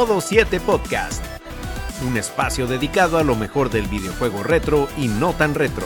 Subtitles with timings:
[0.00, 1.22] Modo 7 Podcast,
[2.08, 5.84] un espacio dedicado a lo mejor del videojuego retro y no tan retro.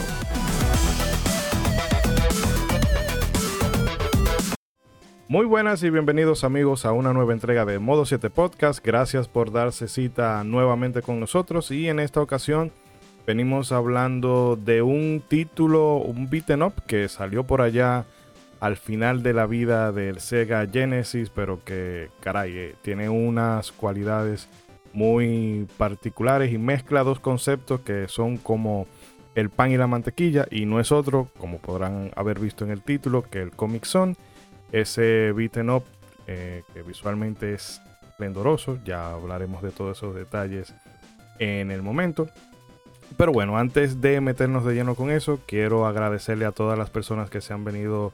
[5.27, 8.79] Muy buenas y bienvenidos amigos a una nueva entrega de Modo 7 Podcast.
[8.81, 12.71] Gracias por darse cita nuevamente con nosotros y en esta ocasión
[13.27, 18.05] venimos hablando de un título, un beaten up que salió por allá
[18.65, 24.49] al final de la vida del Sega Genesis, pero que caray, eh, tiene unas cualidades
[24.91, 28.87] muy particulares y mezcla dos conceptos que son como
[29.35, 32.81] el pan y la mantequilla y no es otro, como podrán haber visto en el
[32.81, 34.17] título, que el Comic Son
[34.71, 35.83] ese beaten up
[36.25, 38.79] eh, que visualmente es esplendoroso.
[38.83, 40.73] Ya hablaremos de todos esos detalles
[41.37, 42.29] en el momento.
[43.15, 47.29] Pero bueno, antes de meternos de lleno con eso, quiero agradecerle a todas las personas
[47.29, 48.11] que se han venido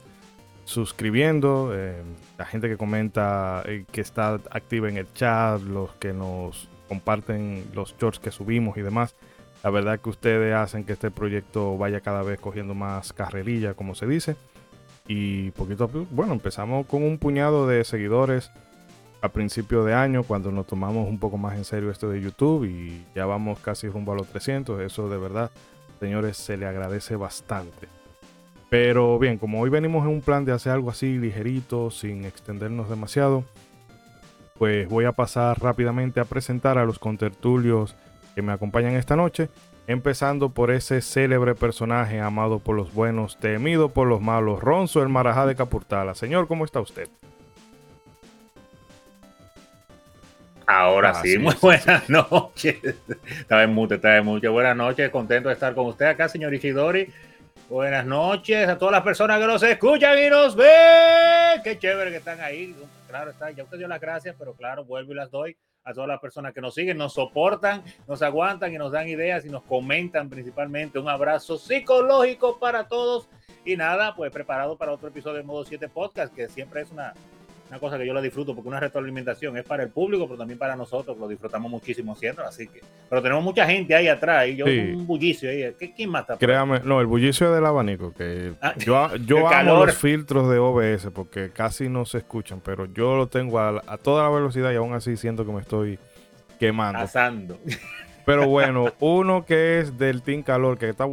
[0.71, 2.01] suscribiendo, eh,
[2.37, 7.65] la gente que comenta, eh, que está activa en el chat, los que nos comparten
[7.73, 9.15] los shorts que subimos y demás.
[9.63, 13.95] La verdad que ustedes hacen que este proyecto vaya cada vez cogiendo más carrerilla, como
[13.95, 14.35] se dice.
[15.07, 18.49] Y poquito a poco, bueno, empezamos con un puñado de seguidores
[19.21, 22.65] a principio de año, cuando nos tomamos un poco más en serio esto de YouTube
[22.65, 24.81] y ya vamos casi rumbo a los 300.
[24.81, 25.51] Eso de verdad,
[25.99, 28.00] señores, se le agradece bastante.
[28.71, 32.89] Pero bien, como hoy venimos en un plan de hacer algo así ligerito, sin extendernos
[32.89, 33.43] demasiado,
[34.57, 37.97] pues voy a pasar rápidamente a presentar a los contertulios
[38.33, 39.49] que me acompañan esta noche
[39.87, 45.09] empezando por ese célebre personaje amado por los buenos, temido por los malos, Ronzo el
[45.09, 46.15] Marajá de Capurtala.
[46.15, 47.09] Señor, ¿cómo está usted?
[50.65, 52.77] Ahora sí, muy buenas noches.
[53.37, 54.47] Estaba en mute, estaba en mute.
[54.47, 57.11] Buenas noches, contento de estar con usted acá, señor Ishidori.
[57.71, 61.61] Buenas noches a todas las personas que nos escuchan y nos ven.
[61.63, 62.75] Qué chévere que están ahí.
[63.07, 65.55] Claro, está, ya usted dio las gracias, pero claro, vuelvo y las doy
[65.85, 69.45] a todas las personas que nos siguen, nos soportan, nos aguantan y nos dan ideas
[69.45, 70.99] y nos comentan principalmente.
[70.99, 73.29] Un abrazo psicológico para todos.
[73.63, 77.13] Y nada, pues preparado para otro episodio de Modo 7 Podcast, que siempre es una,
[77.71, 80.59] una cosa que yo la disfruto porque una retroalimentación es para el público, pero también
[80.59, 84.57] para nosotros, lo disfrutamos muchísimo siendo, así que, pero tenemos mucha gente ahí atrás y
[84.57, 86.37] yo un bullicio ahí, ¿quién más está?
[86.37, 90.57] Créame, no, el bullicio es del abanico, que ah, yo, yo amo los filtros de
[90.57, 94.75] OBS porque casi no se escuchan, pero yo lo tengo a, toda la velocidad y
[94.75, 95.97] aún así siento que me estoy
[96.59, 96.99] quemando.
[96.99, 97.57] Asando.
[98.25, 101.05] Pero bueno, uno que es del Team Calor, que está,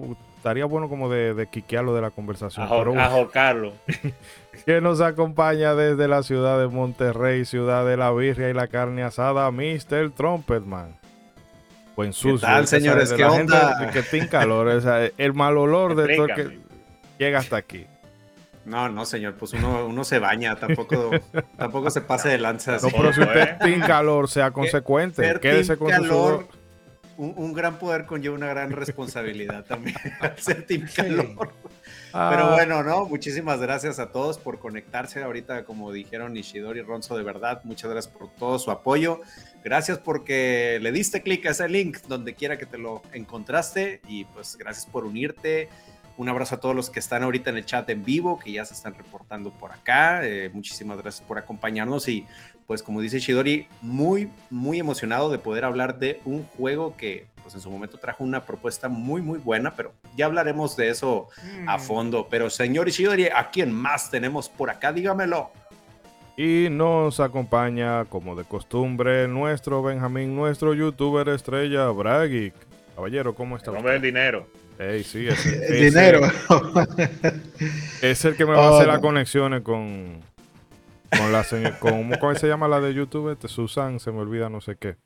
[0.48, 2.66] estaría bueno como de, de quiquearlo de la conversación.
[2.66, 3.74] A, Carlos.
[4.64, 9.02] que nos acompaña desde la ciudad de Monterrey, ciudad de la birria y la carne
[9.02, 10.10] asada, Mr.
[10.16, 10.96] Trumpetman.
[11.94, 12.40] Buen sucio.
[12.40, 13.12] ¿Qué tal, señores?
[13.12, 13.90] ¿Qué onda?
[13.92, 14.68] que tiene calor,
[15.18, 16.58] el mal olor de todo que
[17.18, 17.86] llega hasta aquí.
[18.64, 21.10] No, no, señor, pues uno, uno se baña, tampoco,
[21.56, 22.78] tampoco se pase de lanza.
[22.82, 26.46] No, pero si usted tiene calor, sea consecuente, quédese con calor,
[27.18, 29.96] un, gran poder conlleva una gran responsabilidad también.
[30.38, 31.52] ser team calor.
[32.12, 32.50] Pero ah.
[32.54, 33.06] bueno, ¿no?
[33.06, 37.60] Muchísimas gracias a todos por conectarse ahorita, como dijeron Ishidori y Ronzo, de verdad.
[37.64, 39.20] Muchas gracias por todo su apoyo.
[39.64, 44.24] Gracias porque le diste clic a ese link donde quiera que te lo encontraste y
[44.26, 45.68] pues gracias por unirte.
[46.18, 48.64] Un abrazo a todos los que están ahorita en el chat en vivo, que ya
[48.64, 50.26] se están reportando por acá.
[50.26, 52.26] Eh, muchísimas gracias por acompañarnos y
[52.68, 57.54] pues como dice Shidori, muy, muy emocionado de poder hablar de un juego que pues
[57.54, 61.28] en su momento trajo una propuesta muy, muy buena, pero ya hablaremos de eso
[61.66, 61.80] a mm.
[61.80, 62.28] fondo.
[62.30, 64.92] Pero señor Ishidori, ¿a quién más tenemos por acá?
[64.92, 65.50] Dígamelo.
[66.36, 72.52] Y nos acompaña, como de costumbre, nuestro Benjamín, nuestro youtuber estrella, Bragik.
[72.94, 73.72] Caballero, ¿cómo está?
[73.72, 74.46] No el dinero.
[74.78, 76.20] Ey, sí, es el, dinero.
[78.02, 80.20] es el que me va a hacer oh, las conexiones con,
[81.16, 83.32] con la señora, ¿cómo se llama la de YouTube?
[83.32, 84.96] Este, Susan, se me olvida no sé qué.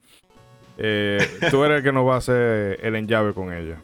[0.78, 1.18] Eh,
[1.50, 3.76] tú eres el que nos va a hacer el enllave con ella.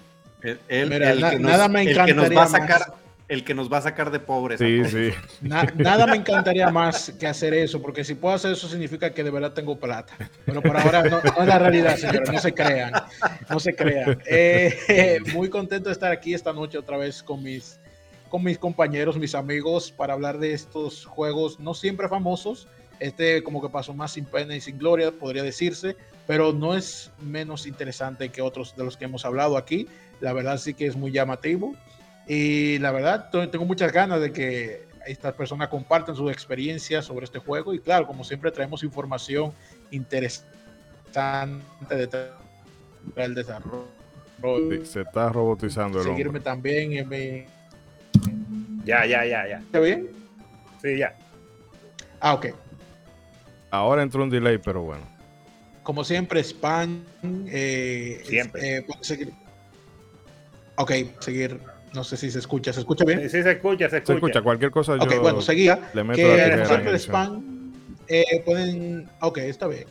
[0.42, 2.80] El, que nada me encantaría nos va a sacar,
[3.28, 4.58] el que nos va a sacar de pobres.
[4.58, 5.10] Sí, sí.
[5.42, 9.30] nada me encantaría más que hacer eso, porque si puedo hacer eso significa que de
[9.30, 10.14] verdad tengo plata.
[10.46, 12.92] Pero por ahora no, es la realidad, señores, no se crean.
[13.50, 14.18] No se crean.
[14.26, 17.80] Eh, muy contento de estar aquí esta noche otra vez con mis
[18.28, 22.68] con mis compañeros, mis amigos, para hablar de estos juegos no siempre famosos.
[23.00, 25.96] Este como que pasó más sin pena y sin gloria, podría decirse,
[26.26, 29.88] pero no es menos interesante que otros de los que hemos hablado aquí.
[30.20, 31.74] La verdad sí que es muy llamativo.
[32.26, 37.38] Y la verdad, tengo muchas ganas de que estas personas compartan su experiencia sobre este
[37.38, 37.72] juego.
[37.72, 39.52] Y claro, como siempre, traemos información
[39.90, 40.46] interesante
[43.16, 43.86] del desarrollo.
[44.84, 47.44] Se está robotizando el Seguirme también en mi
[48.88, 49.58] ya, ya, ya, ya.
[49.58, 50.08] ¿Está bien?
[50.82, 51.14] Sí, ya.
[52.20, 52.46] Ah, ok.
[53.70, 55.02] Ahora entró un delay, pero bueno.
[55.82, 57.04] como siempre, spam.
[57.46, 58.78] Eh, siempre.
[58.78, 59.32] Eh, seguir.
[60.76, 61.60] Ok, seguir.
[61.92, 62.72] No sé si se escucha.
[62.72, 63.20] ¿Se escucha bien?
[63.22, 64.06] Sí, se escucha, se escucha.
[64.06, 64.42] Se escucha.
[64.42, 65.90] Cualquier cosa yo Ok, bueno, seguía.
[65.94, 67.72] Le meto que, la como siempre, el spam.
[68.08, 69.08] Eh, pueden.
[69.20, 69.84] Ok, está bien.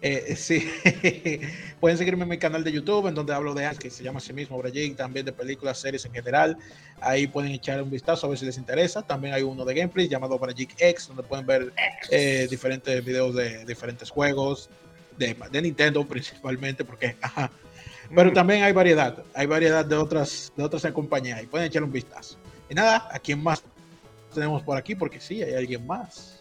[0.00, 0.70] Eh, sí,
[1.80, 4.32] pueden seguirme en mi canal de YouTube, en donde hablo de que se llama así
[4.32, 6.56] mismo Brajik, también de películas, series en general.
[7.00, 9.02] Ahí pueden echar un vistazo a ver si les interesa.
[9.02, 11.72] También hay uno de gameplay llamado Brajik X, donde pueden ver
[12.10, 14.70] eh, diferentes videos de diferentes juegos,
[15.16, 17.50] de, de Nintendo principalmente, porque ajá.
[18.14, 21.92] Pero también hay variedad, hay variedad de otras, de otras compañías y pueden echar un
[21.92, 22.38] vistazo.
[22.70, 23.62] Y nada, ¿a quién más
[24.32, 24.94] tenemos por aquí?
[24.94, 26.37] Porque sí, hay alguien más.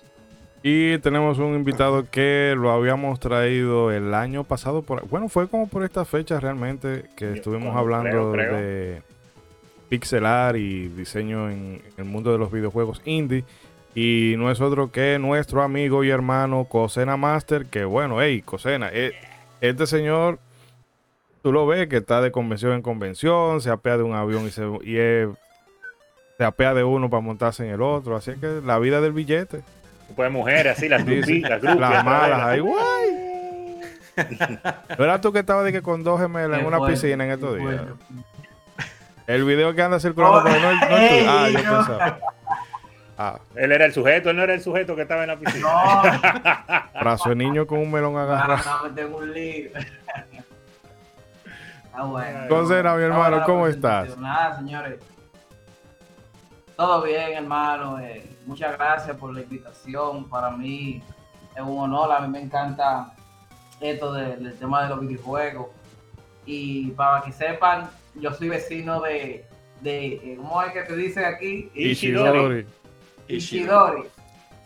[0.70, 4.82] Y tenemos un invitado que lo habíamos traído el año pasado.
[4.82, 9.02] Por, bueno, fue como por esta fecha realmente que estuvimos hablando de
[9.88, 13.46] pixelar y diseño en, el mundo de los videojuegos indie.
[13.96, 17.68] Y no es otro que nuestro amigo y hermano Cosena Master.
[17.68, 19.14] Que bueno, hey, Cosena, eh,
[19.62, 20.38] este señor,
[21.44, 24.52] tú lo ves que está de convención en convención, se apea de un avión y
[24.52, 24.98] se, y
[26.38, 28.18] se apea de uno para montarse en el otro.
[28.18, 29.64] Así que la vida del billete.
[30.16, 33.28] Pues mujeres así, las grupitas, Las malas ahí, guay.
[34.98, 37.58] ¿No eras tú que estabas de que con dos gemelas en una piscina en estos
[37.58, 37.82] días?
[39.28, 42.20] El video que anda circulando por no, no, Ah, yo pensaba.
[43.20, 43.40] Ah.
[43.56, 45.68] Él era el sujeto, él no era el sujeto que estaba en la piscina.
[46.94, 47.00] No.
[47.00, 48.88] Brazo de niño con un melón agarrado.
[48.88, 49.72] No, tengo un lío.
[51.94, 52.44] Ah, bueno.
[52.44, 54.16] Entonces, mi hermano, ¿cómo estás?
[54.18, 55.00] Nada, señores.
[56.78, 58.00] Todo bien, hermano.
[58.00, 60.30] Eh, muchas gracias por la invitación.
[60.30, 61.02] Para mí
[61.56, 62.12] es un honor.
[62.12, 63.16] A mí me encanta
[63.82, 65.70] esto del tema de los videojuegos.
[66.46, 69.46] Y para que sepan, yo soy vecino de,
[69.82, 71.72] de eh, ¿cómo es que te dicen aquí?
[71.74, 72.68] Ishidori.
[73.28, 74.04] Ishidori.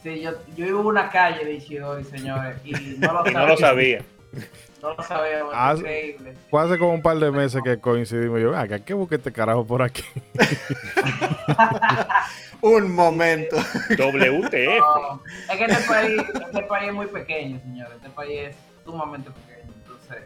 [0.03, 3.47] Sí, yo, yo vivo en una calle de Ishidori, señores, y no lo, y no
[3.47, 4.03] lo sabía.
[4.81, 6.37] No lo sabemos, hace, increíble.
[6.49, 8.41] Fue hace como un par de meses que coincidimos.
[8.41, 10.03] Yo, acá, ¿qué busqué este carajo por aquí?
[12.61, 13.57] un momento.
[13.57, 15.21] WTF.
[15.51, 17.93] es que este país, este país es muy pequeño, señores.
[17.95, 19.71] Este país es sumamente pequeño.
[19.83, 20.23] Entonces,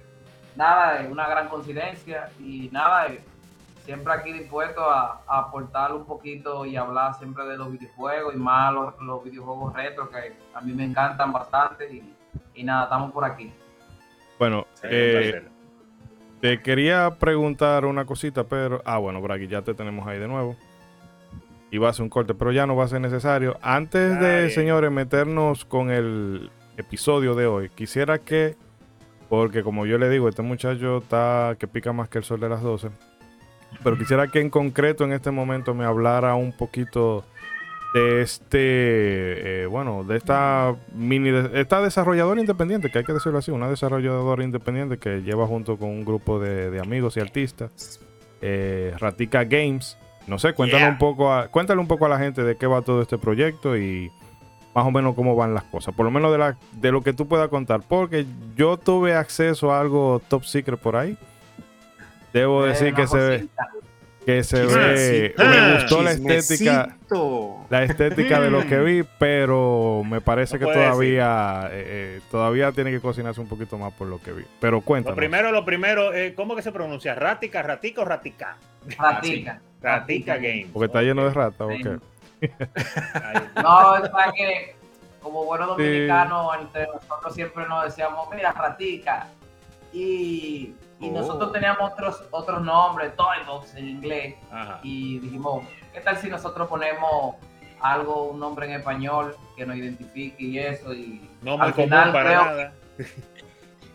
[0.56, 3.10] nada, es una gran coincidencia y nada,
[3.84, 8.74] siempre aquí dispuesto a, aportar un poquito y hablar siempre de los videojuegos y más
[8.74, 12.16] los, videojuegos retro que a mí me encantan bastante y,
[12.54, 13.52] y nada, estamos por aquí.
[14.38, 15.44] Bueno, eh,
[16.42, 18.82] te quería preguntar una cosita, pero.
[18.86, 20.56] Ah, bueno, Bragi, ya te tenemos ahí de nuevo.
[21.72, 23.58] Iba a hacer un corte, pero ya no va a ser necesario.
[23.62, 28.56] Antes de, señores, meternos con el episodio de hoy, quisiera que.
[29.30, 32.50] Porque como yo le digo, este muchacho está que pica más que el sol de
[32.50, 32.90] las 12.
[33.84, 37.26] Pero quisiera que en concreto en este momento me hablara un poquito
[37.96, 38.58] de este,
[39.64, 44.44] eh, bueno, de esta mini, esta desarrolladora independiente, que hay que decirlo así, una desarrolladora
[44.44, 48.02] independiente que lleva junto con un grupo de, amigos y artistas,
[48.42, 49.98] eh, Ratica Games.
[50.28, 52.82] No sé, cuéntale un poco, a, cuéntale un poco a la gente de qué va
[52.82, 54.12] todo este proyecto y
[54.74, 57.14] más o menos cómo van las cosas, por lo menos de, la, de lo que
[57.14, 58.26] tú puedas contar, porque
[58.58, 61.18] yo tuve acceso a algo top secret por ahí.
[62.34, 63.48] Debo decir que se ve
[64.26, 65.36] que se ve.
[65.38, 66.98] Me gustó la estética.
[67.70, 72.92] La estética de lo que vi, pero me parece que todavía eh, eh, todavía tiene
[72.92, 74.44] que cocinarse un poquito más por lo que vi.
[74.60, 75.16] Pero cuéntame.
[75.16, 77.14] Lo primero, lo primero, eh, ¿cómo que se pronuncia?
[77.14, 78.58] ¿Ratica, ratica o ratica?
[78.98, 79.62] Ratica.
[79.82, 80.68] Ratica Game.
[80.74, 82.00] Porque está lleno de ratas, ¿o qué?
[83.62, 84.76] no, es para que,
[85.22, 89.28] como buenos dominicanos, entre nosotros siempre nos decíamos, mira, ratica.
[89.94, 91.52] Y y nosotros oh.
[91.52, 94.36] teníamos otros, otros nombres, Toybox en inglés.
[94.84, 97.36] Y dijimos, ¿qué tal si nosotros ponemos
[97.82, 100.94] algo, un nombre en español que nos identifique y eso?
[100.94, 102.74] Y no al final, para nada.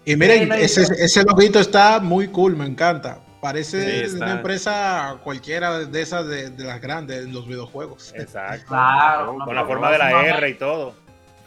[0.02, 3.20] Y miren, ese, ese loguito está muy cool, me encanta.
[3.40, 8.12] Parece una empresa cualquiera de esas de, las grandes en los videojuegos.
[8.14, 8.66] Exacto.
[8.68, 10.94] Claro, con la forma de la R y todo.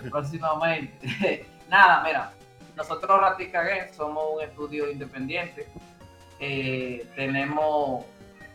[0.09, 1.45] Próximamente.
[1.69, 2.31] Nada, mira,
[2.75, 5.67] nosotros Ratica somos un estudio independiente.
[6.39, 8.05] Eh, tenemos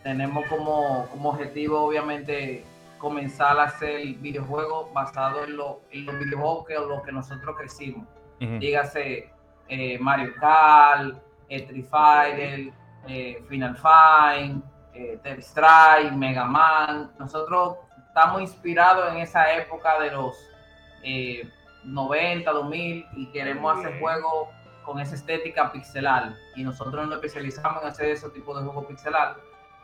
[0.03, 2.65] tenemos como, objetivo, obviamente,
[2.99, 5.55] comenzar a hacer videojuegos basados en,
[5.99, 8.07] en los videojuegos que los que nosotros crecimos.
[8.39, 9.31] Dígase
[9.69, 11.17] eh, Mario Kart,
[11.49, 12.73] eh, Street Fighter,
[13.49, 14.57] Final Fight,
[14.95, 17.13] eh, Strike, Mega Man.
[17.19, 20.37] Nosotros estamos inspirados en esa época de los
[21.85, 24.49] 90, 2000 y queremos hacer juegos
[24.85, 29.37] con esa estética pixelar y nosotros nos especializamos en hacer ese tipo de juegos pixelar.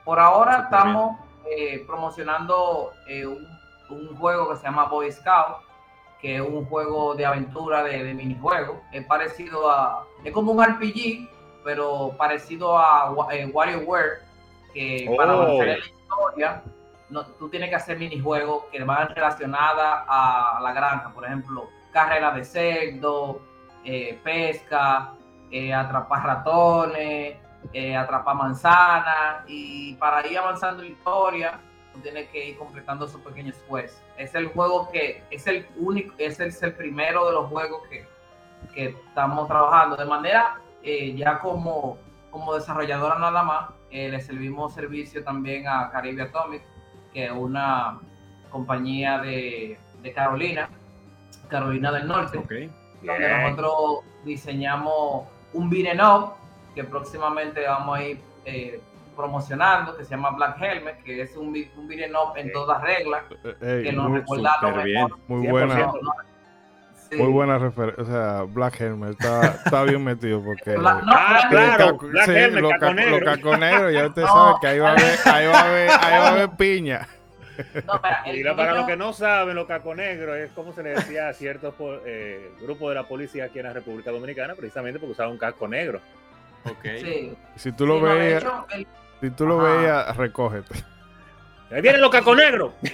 [0.05, 5.59] Por ahora estamos eh, promocionando eh, un, juego que se llama Boy Scout,
[6.21, 8.81] que es un juego de aventura de, de minijuego.
[8.93, 10.07] Es parecido a.
[10.25, 11.29] Es como un RPG,
[11.65, 14.23] pero parecido a eh, WarioWare,
[14.73, 15.43] que para Oh.
[15.43, 16.63] avanzar en la historia,
[17.11, 21.13] no, tú tienes que hacer minijuegos que van relacionadas a la granja.
[21.13, 23.41] Por ejemplo, carrera de cerdo,
[23.85, 25.15] eh, pesca,
[25.51, 27.37] eh, atrapar ratones,
[27.73, 29.45] eh, atrapar manzanas.
[29.47, 31.61] Y para ir avanzando en historia,
[31.93, 34.03] tú tienes que ir completando esos pequeños quests.
[34.19, 38.05] Es el juego que es el único, es el, primero de los juegos que,
[38.75, 39.97] que estamos trabajando.
[39.97, 40.61] De manera
[41.15, 41.97] ya como,
[42.31, 46.63] como desarrolladora nada más, le servimos servicio también a Caribe Atomic,
[47.15, 48.01] que es una
[48.51, 50.69] compañía de, de Carolina,
[51.49, 52.39] Carolina del Norte,
[53.03, 55.69] donde nosotros diseñamos un
[56.01, 56.33] up
[56.75, 58.81] que próximamente vamos a ir eh,
[59.15, 61.87] promocionando, que se llama Black Helmet, que es un, un
[62.17, 65.05] up en todas reglas, Eh, ey, que nos recuerda lo súper bien.
[65.05, 65.19] mejor.
[65.29, 65.51] muy 100%.
[65.51, 66.13] buena, No, no,
[67.11, 67.17] sí.
[67.17, 68.03] muy buena referencia.
[68.03, 70.77] O sea, Black Helmet está, está bien metido porque.
[70.77, 71.97] Bla- no, Ah, claro.
[71.99, 73.91] Black sí, Helmet, caco caco- negro.
[73.93, 74.29] ya usted No.
[74.29, 77.09] sabe que ahí va a haber, ahí va a haber, ahí va a haber piña.
[77.87, 81.28] No, el Y para los que no saben, los caconegros es como se le decía
[81.28, 85.32] a ciertos eh, grupos de la policía aquí en la República Dominicana, precisamente porque usaban
[85.32, 86.00] un casco negro.
[86.64, 86.84] Ok.
[86.99, 87.37] sí.
[87.56, 88.87] Si tú lo Sí, veías, el-
[89.20, 90.75] si tú lo veías, recógete.
[91.70, 92.73] Ahí vienen los caconegros.
[92.82, 92.92] Sí,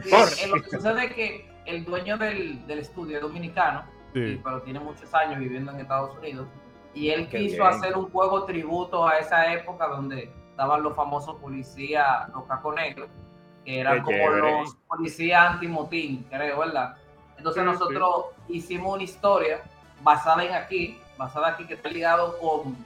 [0.48, 4.80] lo que sucede es que el dueño del, del estudio es dominicano, y- pero tiene
[4.80, 6.48] muchos años viviendo en Estados Unidos.
[6.94, 7.66] Y él Qué quiso bien.
[7.68, 13.08] hacer un juego tributo a esa época donde estaban los famosos policías, los cacos negros,
[13.64, 14.60] que eran Qué como chévere.
[14.62, 16.96] los policías anti-motín, creo, ¿verdad?
[17.38, 19.60] Entonces Sí, nosotros hicimos una historia
[20.02, 22.76] basada en aquí, basada aquí, que está ligado con,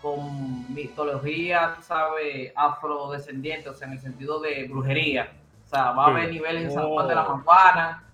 [0.00, 5.32] con mitología, sabes, afrodescendiente, o sea, en el sentido de brujería.
[5.66, 6.12] O sea, va a Sí.
[6.12, 7.36] haber niveles en San Juan de la Oh.
[7.36, 8.04] Maguana,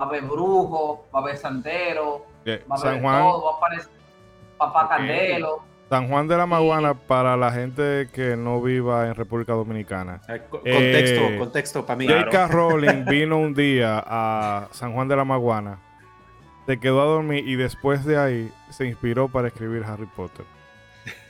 [0.00, 3.44] va a haber brujo, va a haber santero, Eh, va a haber San Juan, todo,
[3.44, 3.92] va a aparecer
[4.58, 4.88] papá.
[4.88, 5.62] Candelo.
[5.94, 10.20] San Juan de la Maguana para la gente que no viva en República Dominicana.
[10.28, 12.06] Ah, co- Eh, Contexto, contexto para mí.
[12.08, 12.24] Claro.
[12.32, 12.48] J.K.
[12.48, 15.78] Rowling vino un día a San Juan de la Maguana,
[16.66, 20.44] se quedó a dormir y después de ahí se inspiró para escribir Harry Potter.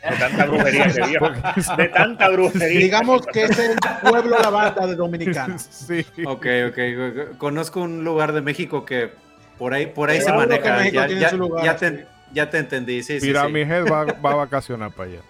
[0.08, 1.76] De tanta brujería que.
[1.82, 2.78] De tanta brujería.
[2.78, 5.58] Digamos que es el pueblo la banda de Dominicana.
[5.58, 6.06] sí.
[6.24, 7.36] Ok, ok.
[7.36, 9.10] Conozco un lugar de México que
[9.58, 10.76] por ahí, por ahí se maneja.
[10.78, 11.86] México Ya, tiene ya- su lugar, ya sí.
[12.34, 13.02] Ya te entendí.
[13.02, 13.26] Sí, sí, sí.
[13.28, 15.20] Pyramid Head va, va a vacacionar para allá.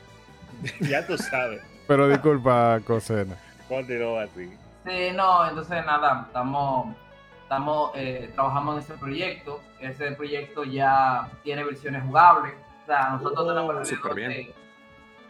[0.81, 1.61] Ya tú sabes.
[1.87, 3.37] Pero disculpa, Cosena.
[3.69, 4.51] Continuó así.
[4.87, 6.95] Sí, no, entonces nada, estamos,
[7.43, 9.61] estamos eh, trabajando en ese proyecto.
[9.81, 12.55] Ese proyecto ya tiene versiones jugables.
[12.83, 14.47] O sea, nosotros Oh, tenemos, súper alrededor bien.
[14.47, 14.55] de,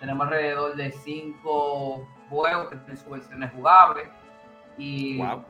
[0.01, 4.09] tenemos alrededor de cinco juegos que tienen sus versiones jugables.
[4.79, 5.45] Y, Wow.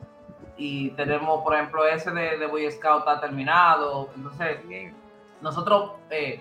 [0.56, 4.10] y tenemos, por ejemplo, ese de, de Boy Scout está terminado.
[4.16, 4.94] Entonces, Bien.
[5.44, 6.40] Nosotros eh,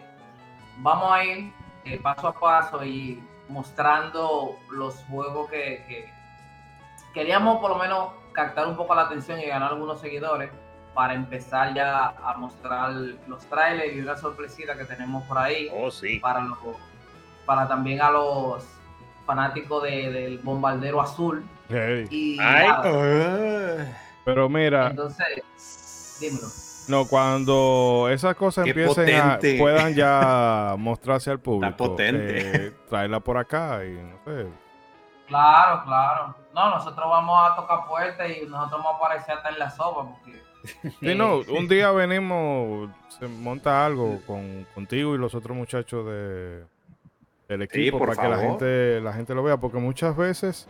[0.77, 1.53] vamos a ir
[1.85, 6.09] eh, paso a paso y mostrando los juegos que, que
[7.13, 10.49] queríamos por lo menos captar un poco la atención y ganar algunos seguidores
[10.93, 12.91] para empezar ya a mostrar
[13.27, 16.19] los trailers y una sorpresita que tenemos por ahí Oh, sí.
[16.19, 16.57] para los,
[17.45, 18.63] para también a los
[19.25, 22.07] fanáticos de- del bombardero azul Hey.
[22.09, 22.67] y Ay.
[24.25, 25.25] Pero mira, entonces
[26.21, 26.47] dímelo
[26.87, 32.67] no, cuando esas cosas Qué empiecen a puedan ya mostrarse al público, potente.
[32.67, 34.47] eh, tráela por acá y no sé.
[35.27, 36.35] Claro, claro.
[36.53, 40.09] No, nosotros vamos a tocar puertas y nosotros vamos a aparecer hasta en la sopa
[40.09, 40.43] porque...
[40.99, 46.63] Sí, no, un día venimos, se monta algo con, contigo y los otros muchachos de,
[47.49, 50.69] del equipo por para que la gente, la gente lo vea, porque muchas veces,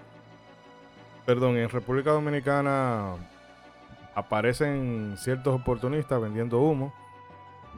[1.25, 3.17] perdón, en República Dominicana
[4.15, 6.93] aparecen ciertos oportunistas vendiendo humo.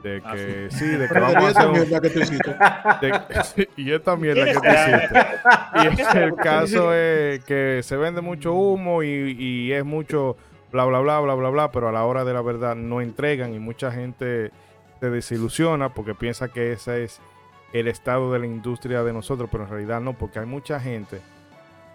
[0.03, 2.49] De Ah, que sí, de que vamos a hacer un- mierda que tú hiciste.
[3.01, 6.19] de- y esta mierda que ¿Quién tú hiciste.
[6.19, 9.07] Y el caso es que se vende mucho humo y,
[9.39, 10.35] y es mucho
[10.71, 13.53] bla, bla, bla, bla, bla, bla, pero a la hora de la verdad no entregan
[13.53, 14.51] y mucha gente
[14.99, 17.21] se desilusiona porque piensa que ese es
[17.71, 21.21] el estado de la industria de nosotros, pero en realidad no, porque hay mucha gente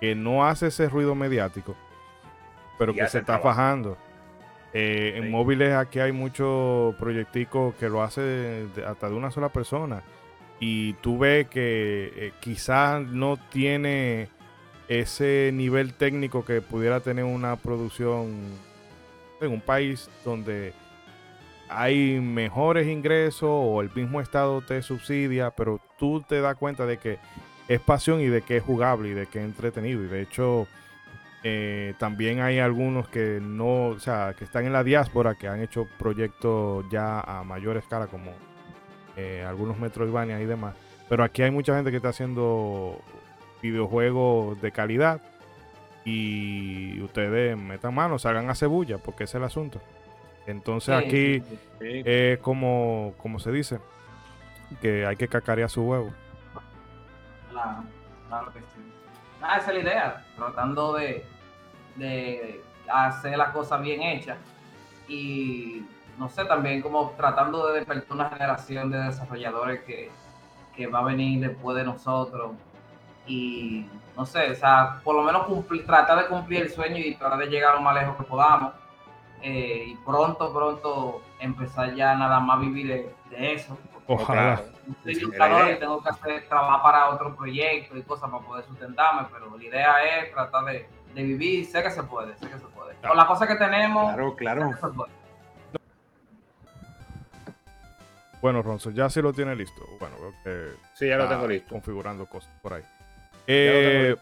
[0.00, 1.74] que no hace ese ruido mediático,
[2.78, 3.48] pero Y que se está trabajo.
[3.48, 3.98] fajando.
[4.72, 9.48] Eh, En móviles aquí hay muchos proyecticos que lo hace de- hasta de una sola
[9.48, 10.02] persona
[10.60, 14.28] y tú ves que eh, quizás no tiene
[14.88, 18.28] ese nivel técnico que pudiera tener una producción
[19.40, 20.72] en un país donde
[21.68, 26.98] hay mejores ingresos o el mismo estado te subsidia, pero tú te das cuenta de
[26.98, 27.18] que
[27.68, 30.02] es pasión y de que es jugable y de que es entretenido.
[30.04, 30.66] Y de hecho,
[31.42, 35.60] Eh, también hay algunos que no, o sea, que están en la diáspora, que han
[35.60, 38.32] hecho proyectos ya a mayor escala, como
[39.16, 40.74] eh, algunos Metroidvania y demás.
[41.08, 43.00] Pero aquí hay mucha gente que está haciendo
[43.62, 45.20] videojuegos de calidad.
[46.04, 49.80] Y ustedes metan mano, salgan a cebulla, porque ese es el asunto.
[50.46, 51.42] Entonces aquí
[51.80, 53.78] es como, como se dice,
[54.80, 56.10] que hay que cacarear su huevo.
[57.50, 57.84] Claro,
[58.28, 58.69] claro que sí.
[59.42, 61.24] Ah, esa es la idea, tratando de,
[61.96, 64.38] de hacer las cosas bien hechas
[65.08, 65.82] y
[66.18, 70.10] no sé, también como tratando de despertar una generación de desarrolladores que,
[70.76, 72.52] que va a venir después de nosotros
[73.26, 77.14] y no sé, o sea, por lo menos cumplir, tratar de cumplir el sueño y
[77.14, 78.74] tratar de llegar lo más lejos que podamos
[79.42, 83.78] eh, y pronto, pronto empezar ya nada más vivir de, eso.
[84.12, 84.60] Ojalá.
[85.04, 89.56] Ilustrador y tengo que hacer, trabajar para otro proyecto y cosas para poder sustentarme, pero
[89.56, 91.64] la idea es tratar de, de vivir.
[91.64, 92.96] Sé que se puede, sé que se puede.
[92.96, 94.70] Con las cosas que tenemos, claro, claro.
[98.42, 99.80] Bueno, Ronzo, ya sí lo tiene listo.
[100.00, 101.68] Bueno, que sí, ya lo tengo listo.
[101.68, 102.82] Configurando cosas por ahí.
[103.46, 104.16] Eh,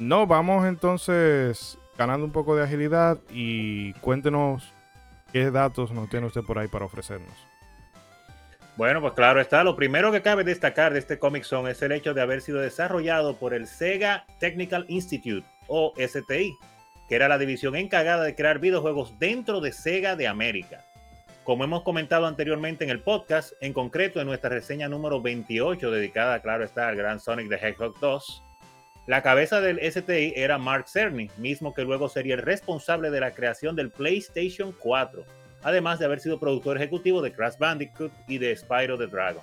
[0.00, 4.72] no, vamos entonces ganando un poco de agilidad y cuéntenos
[5.32, 7.47] qué datos nos tiene usted por ahí para ofrecernos.
[8.78, 9.64] Bueno, pues claro está.
[9.64, 12.60] Lo primero que cabe destacar de este Comic Zone es el hecho de haber sido
[12.60, 16.54] desarrollado por el Sega Technical Institute, o STI,
[17.08, 20.84] que era la división encargada de crear videojuegos dentro de Sega de América.
[21.42, 26.40] Como hemos comentado anteriormente en el podcast, en concreto en nuestra reseña número 28, dedicada,
[26.40, 28.44] claro está, al gran Sonic the Hedgehog 2,
[29.08, 33.32] la cabeza del STI era Mark Cerny, mismo que luego sería el responsable de la
[33.32, 35.24] creación del PlayStation 4,
[35.62, 39.42] además de haber sido productor ejecutivo de Crash Bandicoot y de Spyro the Dragon.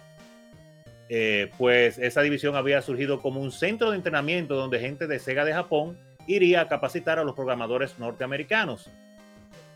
[1.07, 5.45] Eh, pues esa división había surgido como un centro de entrenamiento donde gente de Sega
[5.45, 8.89] de Japón iría a capacitar a los programadores norteamericanos,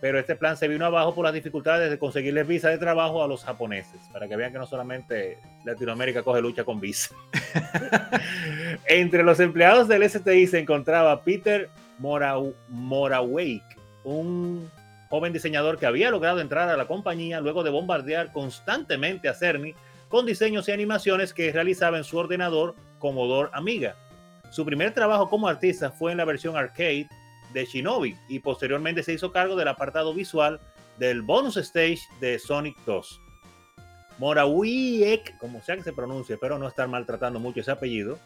[0.02, 3.28] pero este plan se vino abajo por las dificultades de conseguirles visa de trabajo a
[3.28, 7.14] los japoneses, para que vean que no solamente Latinoamérica coge lucha con visa.
[8.88, 14.72] Entre los empleados del STI se encontraba Peter Morawake, un
[15.10, 19.74] joven diseñador que había logrado entrar a la compañía luego de bombardear constantemente a Cerny
[20.08, 23.96] con diseños y animaciones que realizaba en su ordenador Commodore Amiga.
[24.52, 27.08] Su primer trabajo como artista fue en la versión arcade
[27.54, 30.60] de Shinobi y posteriormente se hizo cargo del apartado visual
[30.98, 33.22] del bonus stage de Sonic 2.
[34.20, 38.20] Morawiek, como sea que se pronuncie, pero no estar maltratando mucho ese apellido,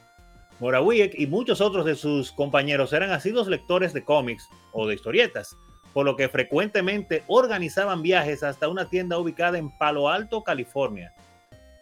[0.60, 5.56] Morawiek y muchos otros de sus compañeros eran asiduos lectores de cómics o de historietas,
[5.94, 11.14] por lo que frecuentemente organizaban viajes hasta una tienda ubicada en Palo Alto, California.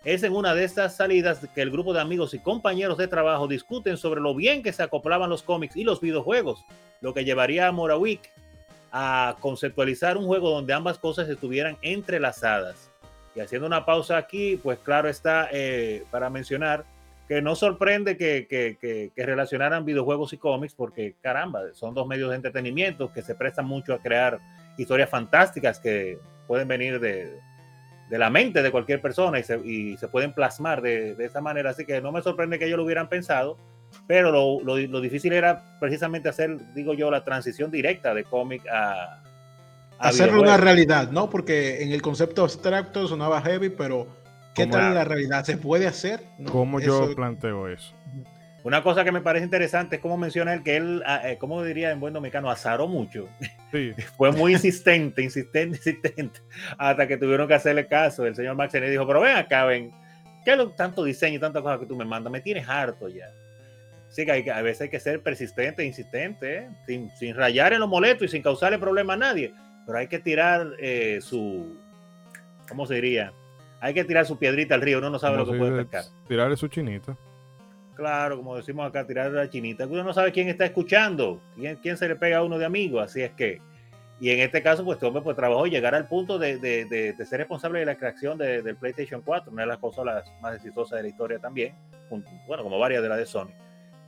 [0.04, 3.48] Es en una de estas salidas que el grupo de amigos y compañeros de trabajo
[3.48, 6.66] discuten sobre lo bien que se acoplaban los cómics y los videojuegos,
[7.02, 8.30] lo que llevaría a Morawick
[8.92, 12.90] a conceptualizar un juego donde ambas cosas estuvieran entrelazadas.
[13.36, 16.84] Y haciendo una pausa aquí, pues claro está eh, para mencionar
[17.28, 22.36] que no sorprende que, que, relacionaran videojuegos y cómics, porque caramba, son dos medios de
[22.36, 24.40] entretenimiento que se prestan mucho a crear
[24.78, 27.40] historias fantásticas que pueden venir de,
[28.10, 31.40] de la mente de cualquier persona y se, y se pueden plasmar de, de, esa
[31.40, 31.70] manera.
[31.70, 33.58] Así que no me sorprende que ellos lo hubieran pensado,
[34.08, 38.68] pero lo, lo, lo difícil era precisamente hacer, digo yo, la transición directa de cómic
[38.68, 39.24] a...
[40.00, 41.30] Hacerlo una realidad, ¿no?
[41.30, 44.08] Porque en el concepto abstracto sonaba heavy, pero
[44.54, 45.44] ¿qué tal en la realidad?
[45.44, 46.22] ¿Se puede hacer?
[46.38, 46.52] ¿No?
[46.52, 47.94] ¿Cómo yo planteo eso?
[48.64, 51.64] Una cosa que me parece interesante es cómo menciona él que él, ah, eh, como
[51.64, 53.28] diría en buen dominicano, azaró mucho.
[53.72, 53.94] Sí.
[54.18, 56.42] Fue muy insistente, insistente, insistente,
[56.78, 58.26] hasta que tuvieron que hacerle caso.
[58.26, 59.92] El señor Max dijo, pero ven acá, ven,
[60.46, 62.32] ¿qué es lo, tanto diseño y tantas cosas que tú me mandas?
[62.32, 63.32] Me tienes harto ya.
[64.10, 66.70] Sí, que, hay, a veces hay que ser persistente, insistente, ¿eh?
[66.86, 69.54] sin, sin, rayar en lo molesto y sin causarle problema a nadie.
[69.86, 71.80] Pero hay que tirar eh, su,
[72.68, 73.32] ¿cómo se diría?
[73.82, 76.04] Hay que tirar su piedrita al río, uno no sabe lo que puede pescar.
[76.28, 77.18] Tirarle su chinita.
[77.96, 79.86] Claro, como decimos acá, tirar la chinita.
[79.88, 83.00] Uno no sabe quién está escuchando, quién, quién se le pega a uno de amigo,
[83.00, 83.60] así es que.
[84.20, 86.86] Y en este caso, pues este hombre pues, trabajó y llegar al punto de, de,
[86.86, 90.56] de, de ser responsable de la creación del PlayStation 4, una de las consolas más
[90.56, 91.74] exitosas de la historia también,
[92.48, 93.50] bueno, como varias de las de Sony.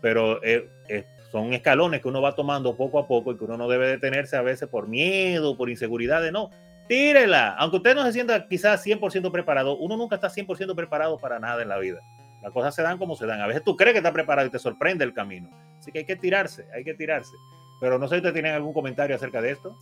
[0.01, 3.57] Pero eh, eh, son escalones que uno va tomando poco a poco y que uno
[3.57, 6.51] no debe detenerse a veces por miedo, por inseguridad de no.
[6.87, 7.55] Tírela.
[7.57, 11.61] Aunque usted no se sienta quizás 100% preparado, uno nunca está 100% preparado para nada
[11.61, 12.01] en la vida.
[12.41, 13.39] Las cosas se dan como se dan.
[13.39, 15.49] A veces tú crees que está preparado y te sorprende el camino.
[15.79, 17.31] Así que hay que tirarse, hay que tirarse.
[17.79, 19.77] Pero no sé si ustedes tienen algún comentario acerca de esto.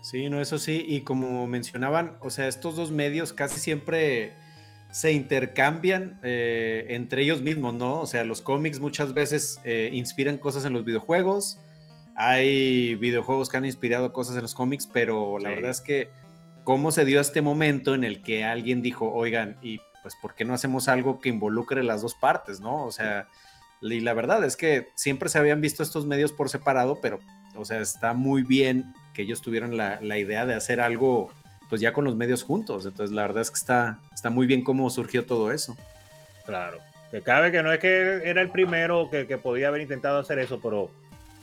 [0.00, 0.84] Sí, no, eso sí.
[0.86, 4.34] Y como mencionaban, o sea, estos dos medios casi siempre
[4.92, 8.00] se intercambian eh, entre ellos mismos, ¿no?
[8.00, 11.58] O sea, los cómics muchas veces eh, inspiran cosas en los videojuegos.
[12.14, 16.10] hay videojuegos que han inspirado cosas en los cómics, pero la verdad es que
[16.64, 20.44] cómo se dio este momento en el que alguien dijo, oigan, y pues, ¿por qué
[20.44, 22.84] no hacemos algo que involucre las dos partes, no?
[22.84, 23.28] O sea,
[23.80, 27.20] y la verdad es que siempre se habían visto estos medios por separado, pero,
[27.54, 31.30] o sea, está muy bien que ellos tuvieran la, la idea de hacer algo,
[31.68, 32.86] pues ya con los medios juntos.
[32.86, 35.76] Entonces, la verdad es que está, está muy bien cómo surgió todo eso.
[36.46, 36.78] Claro.
[37.10, 40.38] Que cabe que no es que era el primero que, que podía haber intentado hacer
[40.38, 40.90] eso, pero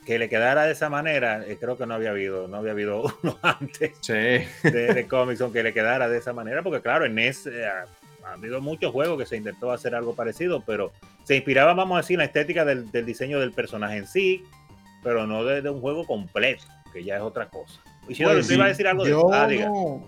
[0.05, 3.03] que le quedara de esa manera, eh, creo que no había habido, no había habido
[3.23, 4.13] uno antes sí.
[4.13, 8.33] de, de Comics que le quedara de esa manera, porque claro, en NES eh, ha
[8.33, 10.91] habido muchos juegos que se intentó hacer algo parecido, pero
[11.23, 14.43] se inspiraba, vamos a decir, en la estética del, del diseño del personaje en sí,
[15.03, 17.79] pero no de, de, un juego completo, que ya es otra cosa.
[18.07, 20.03] Y si pues, no, iba a decir algo yo de ah, no,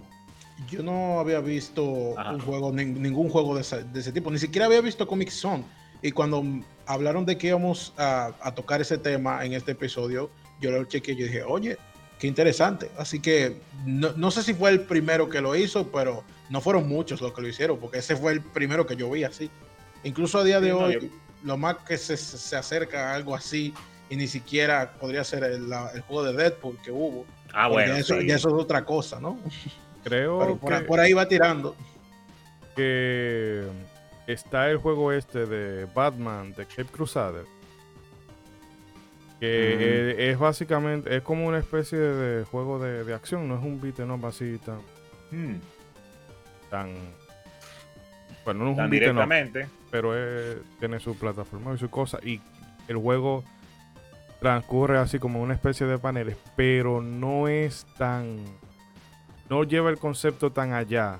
[0.69, 2.31] Yo no había visto Ajá.
[2.31, 5.29] un juego, ni, ningún juego de ese, de ese, tipo, ni siquiera había visto Comic
[5.29, 5.63] Zone.
[6.03, 6.43] Y cuando
[6.85, 11.15] hablaron de que íbamos a, a, tocar ese tema en este episodio, yo lo chequeé
[11.15, 11.77] y yo dije, oye,
[12.19, 12.91] qué interesante.
[12.97, 16.87] Así que no, no, sé si fue el primero que lo hizo, pero no fueron
[16.89, 19.49] muchos los que lo hicieron, porque ese fue el primero que yo vi así.
[20.03, 21.07] Incluso a día de sí, hoy, no, yo...
[21.43, 23.73] lo más que se, se, acerca a algo así,
[24.09, 27.25] y ni siquiera podría ser el, la, el juego de Deadpool que hubo.
[27.53, 27.95] Ah, bueno.
[27.95, 28.27] Eso, sí.
[28.27, 29.39] ya eso es otra cosa, ¿no?
[30.03, 31.77] Creo pero por, que, por ahí va tirando.
[32.75, 33.63] Que
[34.27, 37.45] está el juego este de Batman, de Cape Crusader.
[39.39, 40.21] Que mm.
[40.21, 43.81] es, es, básicamente, es como una especie de juego de, de acción, no es un
[43.81, 44.79] beat no así tan,
[45.31, 45.59] mm.
[46.69, 46.93] tan.
[48.45, 49.63] Bueno, no es tan un directamente.
[49.63, 52.19] No, pero es, tiene su plataforma y su cosa.
[52.23, 52.41] Y
[52.87, 53.43] el juego
[54.39, 58.37] transcurre así como una especie de paneles, pero no es tan.
[59.49, 61.19] No lleva el concepto tan allá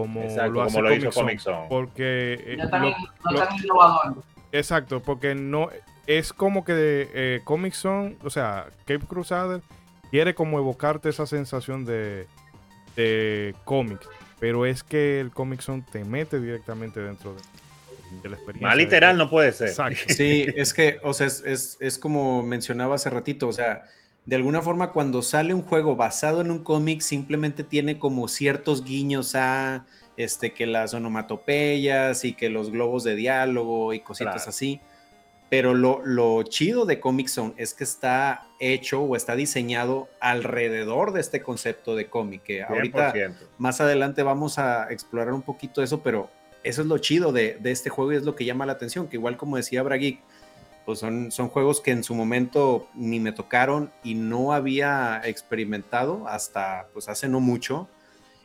[0.00, 1.66] como exacto, lo hace como lo Comic hizo Zone, Comic Zone.
[1.68, 2.34] Porque.
[2.46, 4.14] eh, No tan, lo- no lo- tan innovador.
[4.52, 5.68] Exacto, porque no
[6.06, 9.60] es como que eh, Comic Zone, o sea, Cape Crusader
[10.10, 12.26] quiere como evocarte esa sensación de,
[12.96, 14.08] de cómics,
[14.40, 17.40] pero es que el Comic Zone te mete directamente dentro de,
[18.22, 18.68] de la experiencia.
[18.68, 19.68] Más literal no puede ser.
[19.68, 19.98] Exacto.
[20.08, 23.82] Sí, es que, o sea, es, es, es como mencionaba hace ratito, o sea,
[24.26, 28.84] de alguna forma cuando sale un juego basado en un cómic simplemente tiene como ciertos
[28.84, 29.84] guiños a
[30.16, 34.48] este que las onomatopeyas y que los globos de diálogo y cositas Claro.
[34.50, 34.80] así.
[35.50, 41.12] Pero lo, lo chido de Comic Zone es que está hecho o está diseñado alrededor
[41.12, 42.42] de este concepto de cómic.
[42.42, 43.34] Que ahorita 100%.
[43.58, 46.30] más adelante vamos a explorar un poquito eso, pero
[46.64, 49.06] eso es lo chido de, de este juego y es lo que llama la atención.
[49.06, 50.20] Que igual como decía Brageek,
[50.84, 56.26] pues son, son juegos que en su momento ni me tocaron y no había experimentado
[56.28, 57.88] hasta pues hace no mucho.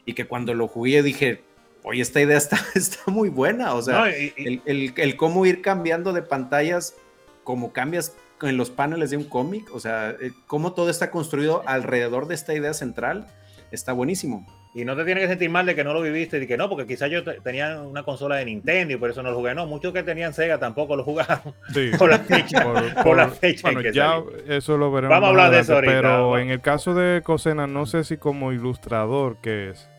[0.06, 1.44] Y que cuando lo jugué dije,
[1.84, 3.74] oye, esta idea está, está muy buena.
[3.74, 6.96] O sea, No, y- y- el, el- el cómo ir cambiando de pantallas,
[7.44, 11.62] como cambias en los paneles de un cómic, o sea, eh, cómo todo está construido
[11.68, 13.28] alrededor de esta idea central,
[13.72, 14.48] está buenísimo.
[14.72, 16.70] Y no te tienes que sentir mal de que no lo viviste y que no,
[16.70, 19.56] porque quizás yo te- tenía una consola de Nintendo y por eso no lo jugué.
[19.56, 21.42] No, muchos que tenían Sega tampoco lo jugaron
[21.74, 21.90] Sí.
[21.98, 22.64] por la fecha.
[22.64, 24.32] Por- por la fecha en bueno, que ya salió.
[24.48, 25.10] eso lo veremos.
[25.16, 28.18] Vamos a hablar de eso ahorita, Pero en el caso de Cosena, no sé si
[28.18, 29.90] como ilustrador que es,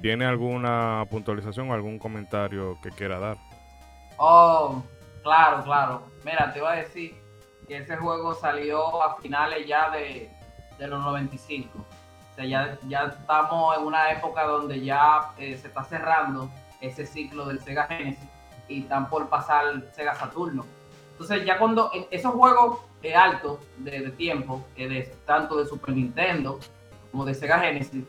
[0.00, 3.36] tiene alguna puntualización o algún comentario que quiera dar.
[4.16, 4.82] Oh,
[5.22, 6.02] claro, claro.
[6.24, 7.14] Mira, te iba a decir
[7.68, 10.30] que ese juego salió a finales ya de,
[10.78, 11.84] de los 95.
[12.32, 17.06] O sea, ya, ya estamos en una época donde ya eh, se está cerrando ese
[17.06, 18.28] ciclo del Sega Genesis
[18.68, 20.64] y están por pasar Sega Saturno.
[21.12, 26.58] Entonces, ya cuando esos juegos altos de, tiempo, eh, de, tanto de Super Nintendo
[27.10, 28.04] como de Sega Genesis,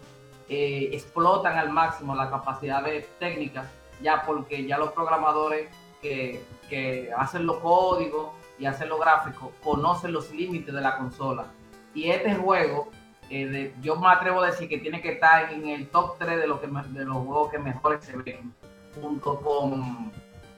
[0.47, 3.69] eh, explotan al máximo la capacidad de técnica,
[4.01, 5.69] ya porque ya los programadores
[6.01, 11.47] que, que hacen los códigos y hacen los gráficos conocen los límites de la consola.
[11.93, 12.89] Y este juego,
[13.29, 16.37] eh, de- yo me atrevo a decir que tiene que estar en el top 3
[16.39, 18.53] de, lo que, me- de los juegos que mejores se ven,
[19.01, 20.11] junto con,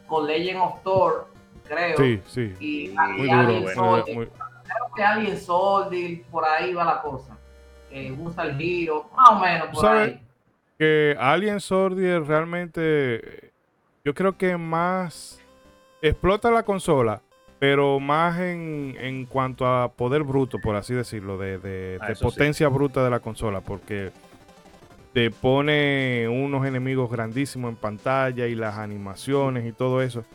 [0.08, 1.28] con Legend of Thor,
[1.68, 1.98] creo.
[1.98, 2.54] Sí, sí.
[2.60, 3.40] Y, Muy y duro.
[3.40, 4.16] Alien Soldier.
[4.18, 7.38] muy- Creo que Alien Soldier, por ahí va la cosa.
[7.92, 10.02] Eh, Gunstar Hero, más o menos por ¿Sabe?
[10.04, 10.22] ahí.
[10.78, 13.54] que Alien Soldier realmente
[14.04, 15.40] yo creo que más
[16.02, 17.22] explota la consola
[17.60, 22.14] pero más en, en cuanto a poder bruto por así decirlo de, de- Ah, de
[22.14, 22.36] eso sí.
[22.36, 24.12] potencia bruta de la consola porque
[25.14, 30.26] te pone unos enemigos grandísimos en pantalla y las animaciones y todo eso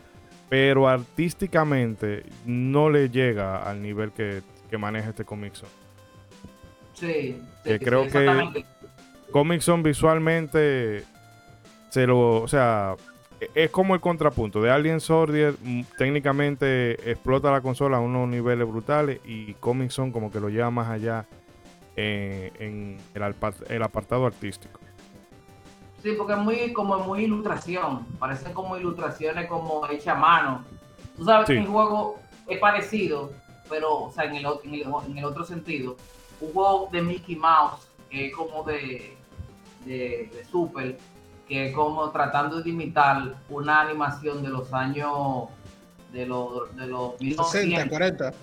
[0.49, 5.71] pero artísticamente no le llega al nivel que, que maneja este Comic Zone.
[6.93, 8.65] Sí, Que sí, creo sí, que-.
[9.31, 11.03] Comic Zone visualmente
[11.89, 12.95] se lo, o sea,
[13.55, 18.67] es como el contrapunto de Alien Soldier mm, técnicamente explota la consola a unos niveles
[18.67, 21.25] brutales y Comic Zone como que lo lleva más allá
[21.95, 24.79] eh, en el, apartado artístico.
[26.03, 30.63] Sí, porque es muy como muy ilustración, parecen como ilustraciones como hechas a mano.
[31.17, 33.31] Tú sabes que el juego es parecido,
[33.69, 35.97] pero o sea, en el, en el, otro sentido,
[36.39, 39.15] un juego de Mickey Mouse que es como de,
[39.85, 40.97] de, de Super
[41.51, 45.49] que es como tratando de imitar una animación de los años
[46.13, 48.33] de los de los 60, 40.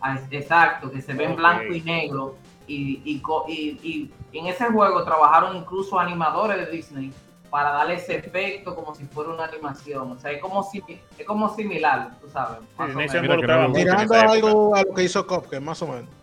[0.00, 2.36] Ah, exacto, que se ve en blanco y negro.
[2.68, 3.20] Y, y,
[3.52, 7.12] y, en ese juego trabajaron incluso animadores de Disney
[7.50, 10.12] para darle ese efecto como si fuera una animación.
[10.12, 10.80] O sea, es como, si,
[11.18, 12.60] es como similar, tú sabes.
[13.74, 16.19] Tirando algo a lo que hizo Cop, más o menos.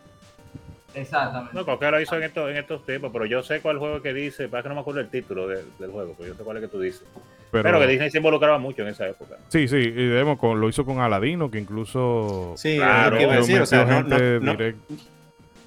[1.01, 1.55] Exactamente.
[1.55, 4.13] No, cualquiera lo hizo en estos, en estos tiempos, pero yo sé cuál juego que
[4.13, 6.63] dice, para que no me acuerdo el título del juego, pero yo sé cuál es
[6.63, 7.03] que tú dices.
[7.51, 9.37] Pero, que Disney se involucraba mucho en esa época.
[9.47, 12.53] Sí, sí, y vemos, con, lo hizo con Aladino, que incluso...
[12.57, 14.55] Sí, claro, decir, o sea, no,